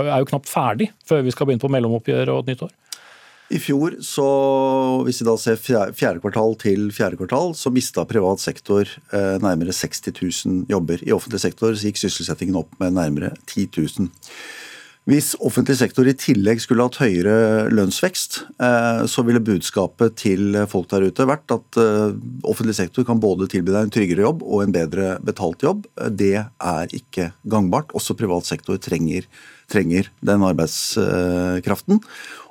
[0.04, 2.76] er jo knapt ferdig før vi skal begynne på mellomoppgjør og et nytt år.
[3.50, 4.24] I fjor, så,
[5.02, 9.74] hvis vi da ser fjerde kvartal til fjerde kvartal, så mista privat sektor eh, nærmere
[9.74, 11.02] 60 000 jobber.
[11.02, 14.06] I offentlig sektor gikk sysselsettingen opp med nærmere 10 000.
[15.08, 20.90] Hvis offentlig sektor i tillegg skulle hatt høyere lønnsvekst, eh, så ville budskapet til folk
[20.92, 22.12] der ute vært at eh,
[22.44, 25.88] offentlig sektor kan både tilby deg en tryggere jobb og en bedre betalt jobb.
[26.12, 27.96] Det er ikke gangbart.
[27.96, 29.24] Også privat sektor trenger,
[29.72, 32.04] trenger den arbeidskraften.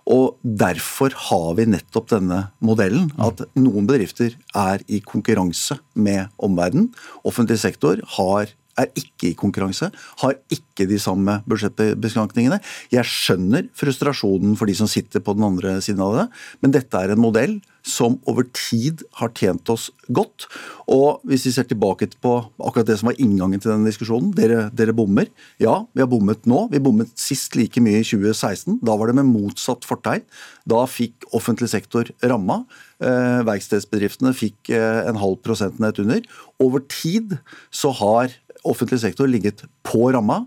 [0.09, 3.11] Og Derfor har vi nettopp denne modellen.
[3.21, 6.89] At noen bedrifter er i konkurranse med omverdenen.
[7.21, 8.49] Offentlig sektor har
[8.79, 9.89] er ikke i konkurranse,
[10.23, 12.61] har ikke de samme budsjettbeskrankningene.
[12.93, 16.29] Jeg skjønner frustrasjonen for de som sitter på den andre siden av det,
[16.63, 20.47] men dette er en modell som over tid har tjent oss godt.
[20.91, 24.67] Og hvis vi ser tilbake på akkurat det som var inngangen til denne diskusjonen, dere,
[24.75, 25.29] dere bommer.
[25.61, 26.65] Ja, vi har bommet nå.
[26.73, 28.79] Vi bommet sist like mye i 2016.
[28.85, 30.25] Da var det med motsatt fortegn.
[30.69, 32.61] Da fikk offentlig sektor ramma.
[32.99, 36.25] Eh, verkstedsbedriftene fikk eh, en halv prosentenhet under.
[36.59, 37.37] Over tid
[37.71, 38.35] så har
[38.67, 40.43] offentlig sektor ligget på ramma,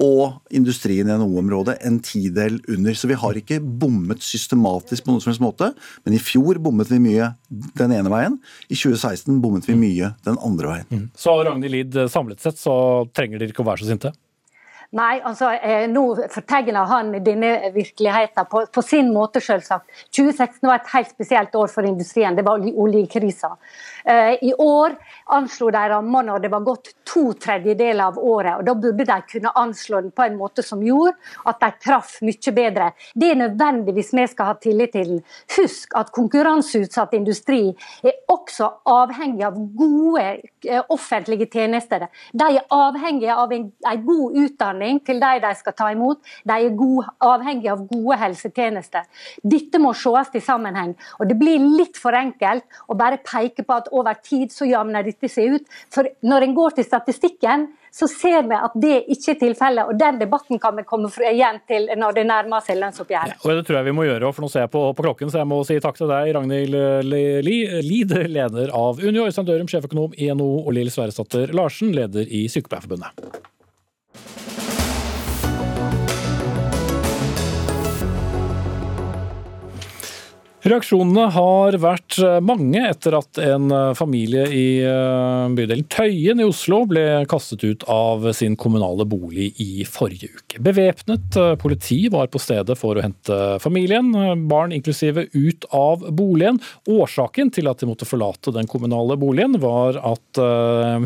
[0.00, 2.96] og industrien i NHO-området en tidel under.
[2.96, 5.70] Så vi har ikke bommet systematisk på noen som helst måte.
[6.06, 7.34] Men i fjor bommet vi mye
[7.76, 8.40] den ene veien.
[8.70, 10.88] I 2016 bommet vi mye den andre veien.
[10.88, 11.06] Mm.
[11.12, 12.74] Så Ragnhild Lid, samlet sett så
[13.12, 14.14] trenger dere ikke å være så sinte?
[14.90, 16.02] Nei, altså eh, nå
[16.32, 19.86] fortegner han denne virkeligheten på, på sin måte, selvsagt.
[20.10, 22.34] 2016 var et helt spesielt år for industrien.
[22.34, 23.52] Det var oljekrisa.
[23.99, 24.94] Eh, I år
[25.34, 28.58] anslo de ramma når det var gått to tredjedeler av året.
[28.58, 31.16] og Da burde de kunne anslå den på en måte som gjorde
[31.48, 32.90] at de traff mye bedre.
[33.14, 35.22] Det er nødvendig hvis vi skal ha tillit til den.
[35.56, 37.60] Husk at konkurranseutsatt industri
[38.04, 40.24] er også avhengig av gode
[40.66, 42.06] eh, offentlige tjenester.
[42.32, 46.22] De er avhengige av en, en god utdanning til de de skal ta imot.
[46.46, 49.08] De er gode, avhengige av gode helsetjenester.
[49.42, 50.94] Dette må ses i sammenheng.
[51.18, 55.06] og Det blir litt for enkelt å bare peke på at over tid så jevner
[55.06, 55.76] dette seg ut.
[55.92, 59.90] For når en går til statistikken, så ser vi at det ikke er tilfellet.
[59.90, 63.42] Og den debatten kan vi komme igjen til når det nærmer seg lønnsoppgjøret.
[63.42, 65.42] Ja, det tror jeg vi må gjøre, for nå ser jeg på, på, klokken, så
[65.42, 66.76] jeg må si takk til deg, Ragnhild
[67.10, 72.46] Lid, leder av Unio, Øystein Dørum, sjeføkonom i NHO, og Lill Sverresdatter Larsen, leder i
[72.52, 73.50] Sykepleierforbundet.
[80.60, 86.44] Reaksjonene har vært eh, mange etter at en eh, familie i eh, bydelen Tøyen i
[86.44, 90.60] Oslo ble kastet ut av sin kommunale bolig i forrige uke.
[90.60, 94.12] Bevæpnet politi var på stedet for å hente familien,
[94.50, 96.60] barn inklusive, ut av boligen.
[96.90, 100.40] Årsaken til at de måtte forlate den kommunale boligen, var at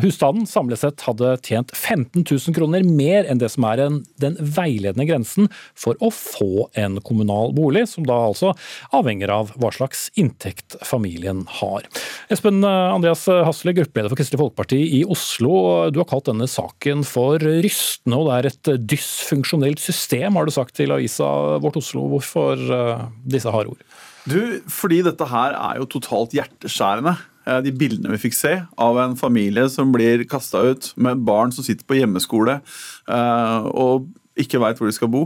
[0.03, 3.85] husstanden samlet sett hadde tjent 15 000 kroner mer enn det som er
[4.23, 8.55] den veiledende grensen for å få en kommunal bolig, som da altså
[8.97, 11.87] avhenger av hva slags inntekt familien har.
[12.33, 15.91] Espen Andreas Hasle, gruppeleder for Kristelig Folkeparti i Oslo.
[15.95, 20.55] Du har kalt denne saken for rystende, og det er et dysfunksjonelt system, har du
[20.55, 21.29] sagt til avisa
[21.63, 22.07] Vårt Oslo.
[22.13, 22.61] Hvorfor
[23.29, 23.87] disse harde ord?
[24.25, 24.41] Du,
[24.73, 27.17] fordi dette her er jo totalt hjerteskjærende.
[27.45, 31.53] Eh, de bildene vi fikk se av en familie som blir kasta ut med barn
[31.53, 34.09] som sitter på hjemmeskole eh, og
[34.41, 35.25] ikke veit hvor de skal bo.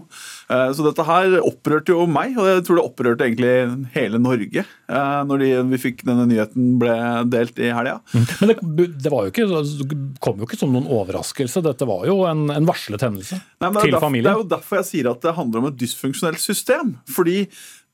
[0.52, 4.64] Eh, så dette her opprørte jo meg, og jeg tror det opprørte egentlig hele Norge
[4.88, 6.92] når de, vi fikk denne nyheten ble
[7.28, 7.98] delt i helga.
[8.14, 8.26] Mm.
[8.40, 11.62] Men det, det, jo ikke, det, kom jo ikke som noen overraskelse.
[11.64, 14.28] Dette var jo en, en varslet hendelse Nei, til derfor, familien.
[14.28, 16.96] Det er jo derfor jeg sier at det handler om et dysfunksjonelt system.
[17.12, 17.42] fordi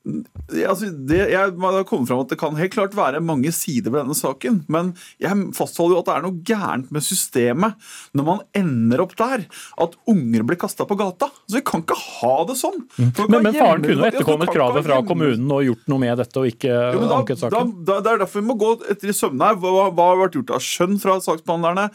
[0.05, 4.03] Altså, det, jeg har kommet fram at det kan helt klart være mange sider ved
[4.03, 4.91] denne saken, men
[5.21, 9.47] jeg fastholder jo at det er noe gærent med systemet når man ender opp der
[9.81, 11.31] at unger blir kasta på gata.
[11.49, 12.77] Så Vi kan ikke ha det sånn.
[12.99, 13.09] Mm.
[13.17, 16.49] Men, men, faren kunne jo etterkommet kravet fra kommunen og gjort noe med dette og
[16.51, 17.73] ikke jo, da, anket saken?
[17.73, 19.59] Da, da, det er derfor vi må gå etter i sømmene her.
[19.63, 21.87] Hva, hva, har vært gjort av skjønn fra saksbehandlerne?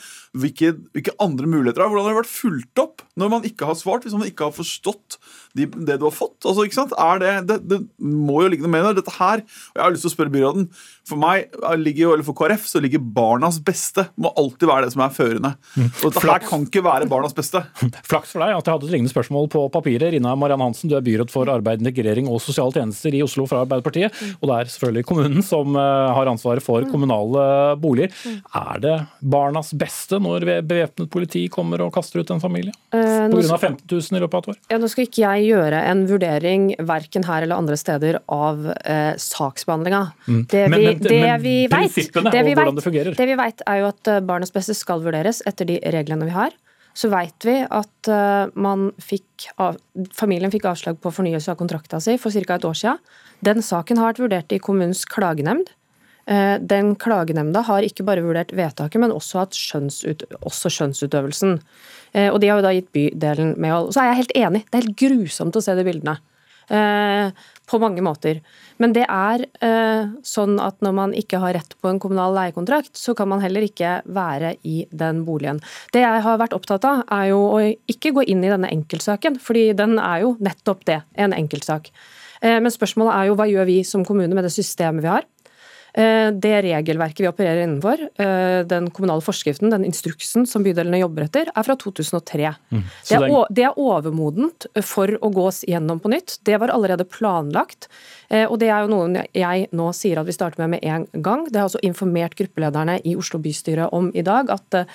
[0.43, 3.79] Hvilke, hvilke andre muligheter er Hvordan har det vært fulgt opp når man ikke har
[3.79, 5.20] svart, hvis man ikke har forstått
[5.59, 6.39] de, det du har fått?
[6.45, 6.95] Altså, ikke sant?
[7.01, 8.99] Er det, det, det må jo ligge noe med der.
[9.01, 10.69] Dette her, og Jeg har lyst til å spørre byråden.
[11.11, 14.95] For meg, ligger jo, eller for KrF så ligger barnas beste må alltid være det
[14.95, 15.53] som er førende.
[15.75, 15.89] Mm.
[15.89, 17.63] Og dette her kan ikke være barnas beste.
[18.11, 20.13] Flaks for deg at jeg hadde et lignende spørsmål på papiret.
[20.15, 23.65] Rina Marianne Hansen, du er byråd for arbeid, integrering og sosiale tjenester i Oslo fra
[23.65, 24.15] Arbeiderpartiet.
[24.15, 24.37] Mm.
[24.39, 26.93] Og det er selvfølgelig kommunen som eh, har ansvaret for mm.
[26.95, 27.47] kommunale
[27.81, 28.15] boliger.
[28.61, 32.75] Er det barnas beste når bevæpnet politi kommer og kaster ut en familie?
[32.95, 33.59] Eh, Pga.
[33.59, 34.61] 15 000 i løpet av et år?
[34.71, 39.13] Ja, nå skal ikke jeg gjøre en vurdering verken her eller andre steder av eh,
[39.21, 40.03] saksbehandlinga.
[40.27, 40.41] Mm.
[40.51, 43.15] Det, men, men, det, men vi vet, det fungerer?
[43.17, 46.37] Det vi vet er jo at eh, barnets beste skal vurderes etter de reglene vi
[46.37, 46.57] har.
[46.97, 49.77] Så vet vi at uh, fikk av,
[50.17, 52.57] familien fikk avslag på fornyelse av kontrakta si for ca.
[52.57, 53.05] et år siden.
[53.47, 55.71] Den saken har vært vurdert i kommunens klagenemnd.
[56.27, 61.61] Uh, den klagenemnda har ikke bare vurdert vedtaket, men også, skjønnsut, også skjønnsutøvelsen.
[62.15, 63.93] Uh, og De har jo da gitt bydelen medhold.
[63.95, 66.19] Så er jeg helt enig, det er helt grusomt å se de bildene.
[66.71, 67.31] Eh,
[67.67, 68.39] på mange måter.
[68.83, 72.93] Men det er eh, sånn at når man ikke har rett på en kommunal leiekontrakt,
[72.99, 75.59] så kan man heller ikke være i den boligen.
[75.95, 79.41] Det jeg har vært opptatt av, er jo å ikke gå inn i denne enkeltsaken,
[79.43, 81.91] fordi den er jo nettopp det, en enkeltsak.
[82.39, 85.27] Eh, men spørsmålet er jo hva gjør vi som kommune med det systemet vi har?
[85.95, 91.27] Eh, det regelverket vi opererer innenfor, eh, den kommunale forskriften, den instruksen som bydelene jobber
[91.27, 92.55] etter, er fra 2003.
[92.71, 92.85] Mm.
[93.09, 96.39] Det, er, det, er, overmodent for å gås gjennom på nytt.
[96.47, 97.89] Det var allerede planlagt.
[98.29, 101.09] Eh, og det er jo noe jeg nå sier at vi starter med med en
[101.23, 101.49] gang.
[101.51, 104.51] Det har også informert gruppelederne i Oslo bystyre om i dag.
[104.51, 104.87] at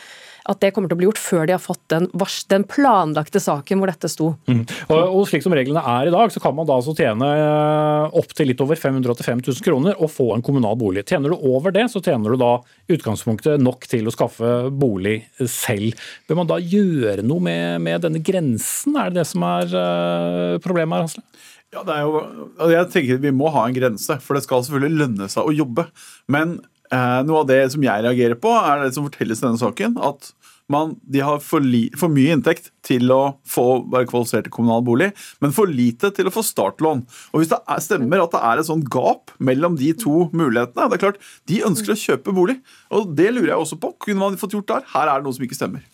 [0.45, 2.07] at det kommer til å bli gjort før de har fått den,
[2.51, 4.31] den planlagte saken hvor dette sto.
[4.45, 4.61] Mm.
[4.87, 8.17] Og, og, slik som reglene er i dag, så kan man da altså tjene eh,
[8.21, 11.05] opptil litt over 585 000 kroner og få en kommunal bolig.
[11.09, 12.53] Tjener du over det, så tjener du da
[12.93, 15.17] utgangspunktet nok til å skaffe bolig
[15.49, 15.97] selv.
[16.29, 20.61] Bør man da gjøre noe med, med denne grensen, er det det som er uh,
[20.63, 21.25] problemet her, Hasle?
[21.73, 22.21] Ja, det er jo,
[22.55, 25.55] altså, jeg tenker Vi må ha en grense, for det skal selvfølgelig lønne seg å
[25.55, 25.87] jobbe.
[26.31, 26.59] Men
[26.91, 29.95] noe av det som jeg reagerer på, er det som fortelles i denne saken.
[30.03, 30.33] At
[30.71, 34.83] man, de har for, li, for, mye inntekt til å få være kvalifisert til kommunal
[34.85, 35.11] bolig,
[35.43, 37.03] men for lite til å få startlån.
[37.33, 40.89] Og Hvis det er, stemmer at det er et sånt gap mellom de to mulighetene
[40.89, 42.57] det er klart, De ønsker å kjøpe bolig,
[42.89, 43.93] og det lurer jeg også på.
[44.07, 44.89] Kunne man fått gjort der?
[44.95, 45.85] Her er det noe som ikke stemmer.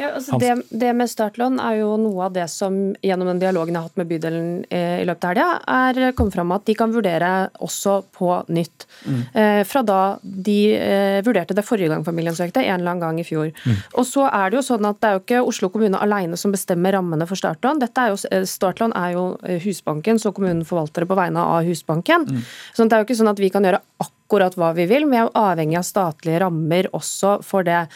[0.00, 3.74] Ja, altså det, det, med startlån er jo noe av det som gjennom den dialogen
[3.74, 6.76] jeg har hatt med bydelen eh, i løpet av helga, er kommet fram at de
[6.78, 8.86] kan vurdere også på nytt.
[9.04, 9.18] Mm.
[9.42, 13.20] Eh, fra da de eh, vurderte det forrige gang familien søkte, en eller annen gang
[13.20, 13.50] i fjor.
[13.52, 13.82] Mm.
[14.00, 16.54] Og så er det jo sånn at det er jo ikke Oslo kommune alene som
[16.54, 17.82] bestemmer rammene for startlån.
[17.84, 21.44] Dette er jo, eh, startlån er jo eh, Husbanken, så kommunen forvalter det på vegne
[21.44, 22.24] av Husbanken.
[22.24, 22.48] Mm.
[22.72, 25.08] Så det er jo ikke sånn at vi kan gjøre akkurat akkurat hva vi vil.
[25.10, 27.88] Vi er avhengig av statlige rammer også for det.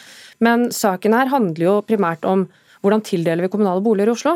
[0.43, 2.49] Men saken her handler jo primært om
[2.83, 4.35] hvordan tildeler vi kommunale boliger i Oslo.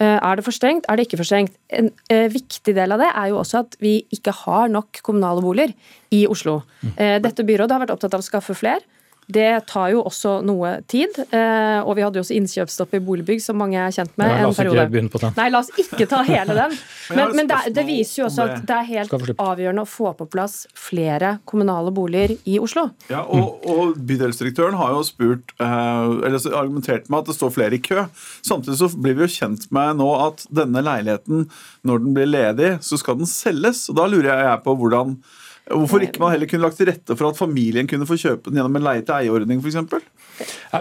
[0.00, 0.84] Eh, er det for strengt?
[0.88, 1.56] Er det ikke for strengt?
[1.72, 5.42] En eh, viktig del av det er jo også at vi ikke har nok kommunale
[5.44, 5.72] boliger
[6.12, 6.60] i Oslo.
[6.84, 6.94] Mm.
[6.96, 8.84] Eh, dette byrådet har vært opptatt av å skaffe flere.
[9.30, 11.16] Det tar jo også noe tid.
[11.30, 14.30] Eh, og vi hadde jo også innkjøpsstopp i boligbygg, som mange er kjent med.
[14.30, 15.34] Ja, la oss ikke begynne på den.
[15.38, 16.76] Nei, la oss ikke ta hele den.
[17.10, 20.28] Men, men det, det, viser jo også at det er helt avgjørende å få på
[20.30, 22.84] plass flere kommunale boliger i Oslo.
[23.10, 27.74] Ja, og, og bydelsdirektøren har jo spurt, eh, eller argumentert med at det står flere
[27.74, 28.04] i kø.
[28.46, 31.48] Samtidig så blir vi jo kjent med nå at denne leiligheten,
[31.82, 33.88] når den blir ledig, så skal den selges.
[33.90, 35.18] Og da lurer jeg på hvordan
[35.70, 38.58] Hvorfor ikke man heller kunne lagt til rette for at familien kunne få kjøpe den
[38.58, 40.06] gjennom en leie-til-eie-ordning f.eks.?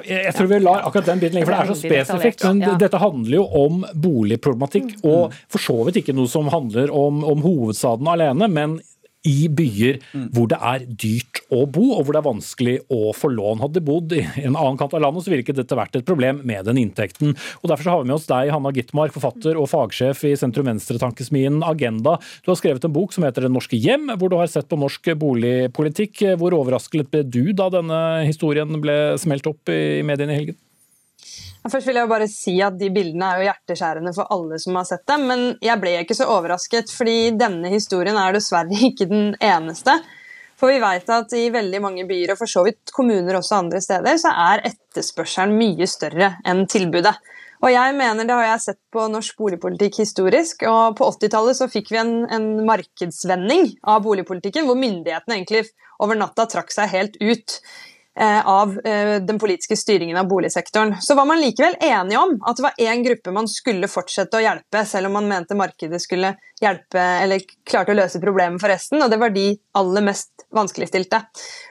[0.08, 2.46] Jeg tror vi lar akkurat den biten ligge, for det er så spesifikt.
[2.48, 5.10] Men dette handler jo om boligproblematikk, mm.
[5.10, 8.48] og for så vidt ikke noe som handler om, om hovedstaden alene.
[8.50, 8.80] men
[9.28, 10.00] i byer
[10.36, 13.60] hvor det er dyrt å bo, og hvor det er vanskelig å få lån.
[13.64, 16.08] Hadde de bodd i en annen kant av landet, så ville ikke dette vært et
[16.08, 17.36] problem med den inntekten.
[17.60, 21.60] Og Derfor så har vi med oss deg, Hanna Gitmark, forfatter og fagsjef i sentrum-venstre-tankesmien
[21.68, 22.16] Agenda.
[22.46, 24.80] Du har skrevet en bok som heter Det norske hjem, hvor du har sett på
[24.80, 26.24] norsk boligpolitikk.
[26.40, 30.60] Hvor overrasket ble du da denne historien ble smelt opp i mediene i helgen?
[31.70, 34.88] Først vil jeg bare si at De bildene er jo hjerteskjærende for alle som har
[34.88, 39.34] sett dem, men jeg ble ikke så overrasket, fordi denne historien er dessverre ikke den
[39.44, 40.00] eneste.
[40.60, 43.80] For vi vet at i veldig mange byer, og for så vidt kommuner også andre
[43.84, 47.16] steder, så er etterspørselen mye større enn tilbudet.
[47.60, 50.64] Og jeg mener, Det har jeg sett på norsk boligpolitikk historisk.
[50.64, 55.66] og På 80-tallet så fikk vi en, en markedsvending av boligpolitikken, hvor myndighetene egentlig
[56.00, 57.60] over natta trakk seg helt ut.
[58.22, 60.96] Eh, av eh, den politiske styringen av boligsektoren.
[61.00, 64.42] Så var man likevel enige om at det var én gruppe man skulle fortsette å
[64.44, 69.00] hjelpe, selv om man mente markedet skulle hjelpe eller klarte å løse problemet for resten,
[69.00, 69.46] og det var de
[69.80, 71.22] aller mest vanskeligstilte.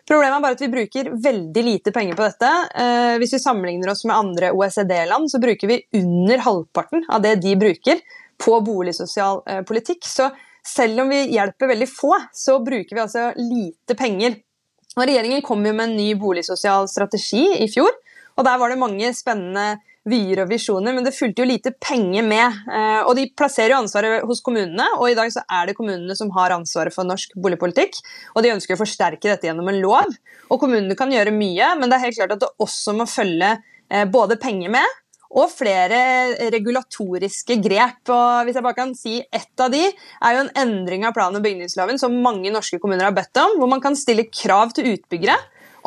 [0.09, 2.55] Problemet er bare at vi bruker veldig lite penger på dette.
[2.81, 7.37] Eh, hvis vi sammenligner oss med andre OECD-land, så bruker vi under halvparten av det
[7.45, 8.01] de bruker
[8.41, 10.09] på boligsosial politikk.
[10.09, 10.33] Så
[10.65, 14.41] selv om vi hjelper veldig få, så bruker vi altså lite penger
[15.07, 17.93] regjeringen kom jo med en ny boligsosial strategi i fjor.
[18.37, 19.79] og Der var det mange spennende
[20.09, 22.61] vyer og visjoner, men det fulgte jo lite penger med.
[22.73, 26.17] Eh, og De plasserer jo ansvaret hos kommunene, og i dag så er det kommunene
[26.17, 28.01] som har ansvaret for norsk boligpolitikk.
[28.35, 30.17] og De ønsker å forsterke dette gjennom en lov.
[30.49, 33.59] og Kommunene kan gjøre mye, men det er helt klart at det også må følge
[33.91, 34.99] eh, både penger med,
[35.29, 35.99] og flere
[36.55, 38.01] regulatoriske grep.
[38.09, 41.37] Og hvis jeg bare kan si Ett av de er jo en endring av plan-
[41.37, 44.95] og bygningsloven som mange norske kommuner har bedt om, hvor man kan stille krav til
[44.95, 45.37] utbyggere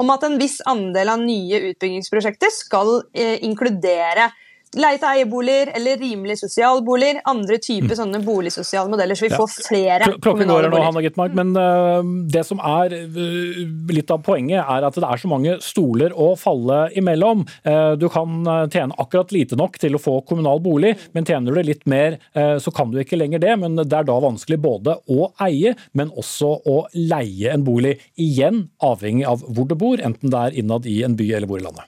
[0.01, 4.29] om at en viss andel av nye utbyggingsprosjekter skal eh, inkludere
[4.77, 7.21] leie-til-eie-boliger eller rimelige sosialboliger.
[7.29, 7.97] Andre typer mm.
[7.99, 9.39] sånne boligsosiale modeller, så vi ja.
[9.41, 11.99] får flere Klokken går nå, Hanna Gittmark, men uh,
[12.31, 13.61] det som er uh,
[13.91, 17.43] litt av poenget, er at det er så mange stoler å falle imellom.
[17.67, 18.41] Uh, du kan
[18.71, 22.71] tjene akkurat lite nok til å få kommunal bolig, men tjener du litt mer, så
[22.73, 23.53] kan du ikke lenger det.
[23.59, 27.97] Men det er da vanskelig både å eie, men også å leie en bolig.
[28.21, 31.61] Igjen avhengig av hvor du bor, enten det er innad i en by eller hvor
[31.61, 31.87] i landet.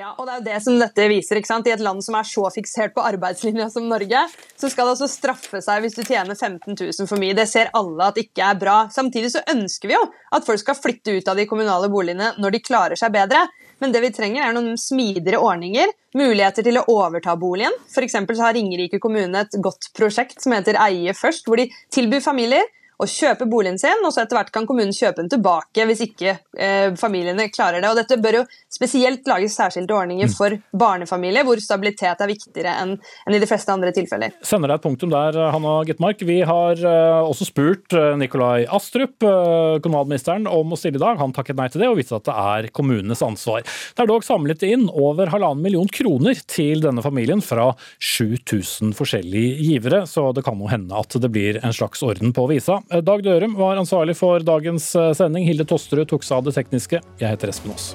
[0.00, 1.36] Ja, og det er jo det som dette viser.
[1.36, 1.66] ikke sant?
[1.68, 4.22] I et land som er så fiksert på arbeidslinja som Norge,
[4.56, 7.36] så skal det også straffe seg hvis du tjener 15 000 for mye.
[7.36, 8.76] Det ser alle at ikke er bra.
[8.94, 12.56] Samtidig så ønsker vi jo at folk skal flytte ut av de kommunale boligene når
[12.56, 13.44] de klarer seg bedre.
[13.84, 17.74] Men det vi trenger er noen smidigere ordninger, muligheter til å overta boligen.
[17.92, 22.24] For så har Ringerike kommune et godt prosjekt som heter Eie først, hvor de tilbyr
[22.24, 22.64] familier
[23.02, 26.36] å kjøpe boligen sin, og så etter hvert kan kommunen kjøpe den tilbake hvis ikke
[26.54, 27.90] eh, familiene klarer det.
[27.90, 30.34] Og Dette bør jo spesielt lages særskilte ordninger mm.
[30.36, 32.94] for barnefamilier, hvor stabilitet er viktigere enn,
[33.26, 34.36] enn i de fleste andre tilfeller.
[34.46, 36.22] Sender deg et punktum der, Hanna Gitmark.
[36.26, 41.18] Vi har eh, også spurt uh, Nikolai Astrup, eh, kommunalministeren, om å stille i dag.
[41.20, 43.66] Han takket nei til det og viste at det er kommunenes ansvar.
[43.66, 49.58] Det er dog samlet inn over halvannen million kroner til denne familien fra 7000 forskjellige
[49.66, 52.80] givere, så det kan jo hende at det blir en slags orden på visa.
[53.00, 55.46] Dag Dørum var ansvarlig for dagens sending.
[55.48, 57.00] Hilde Tosterud tok seg av det tekniske.
[57.22, 57.94] Jeg heter Espen Aas.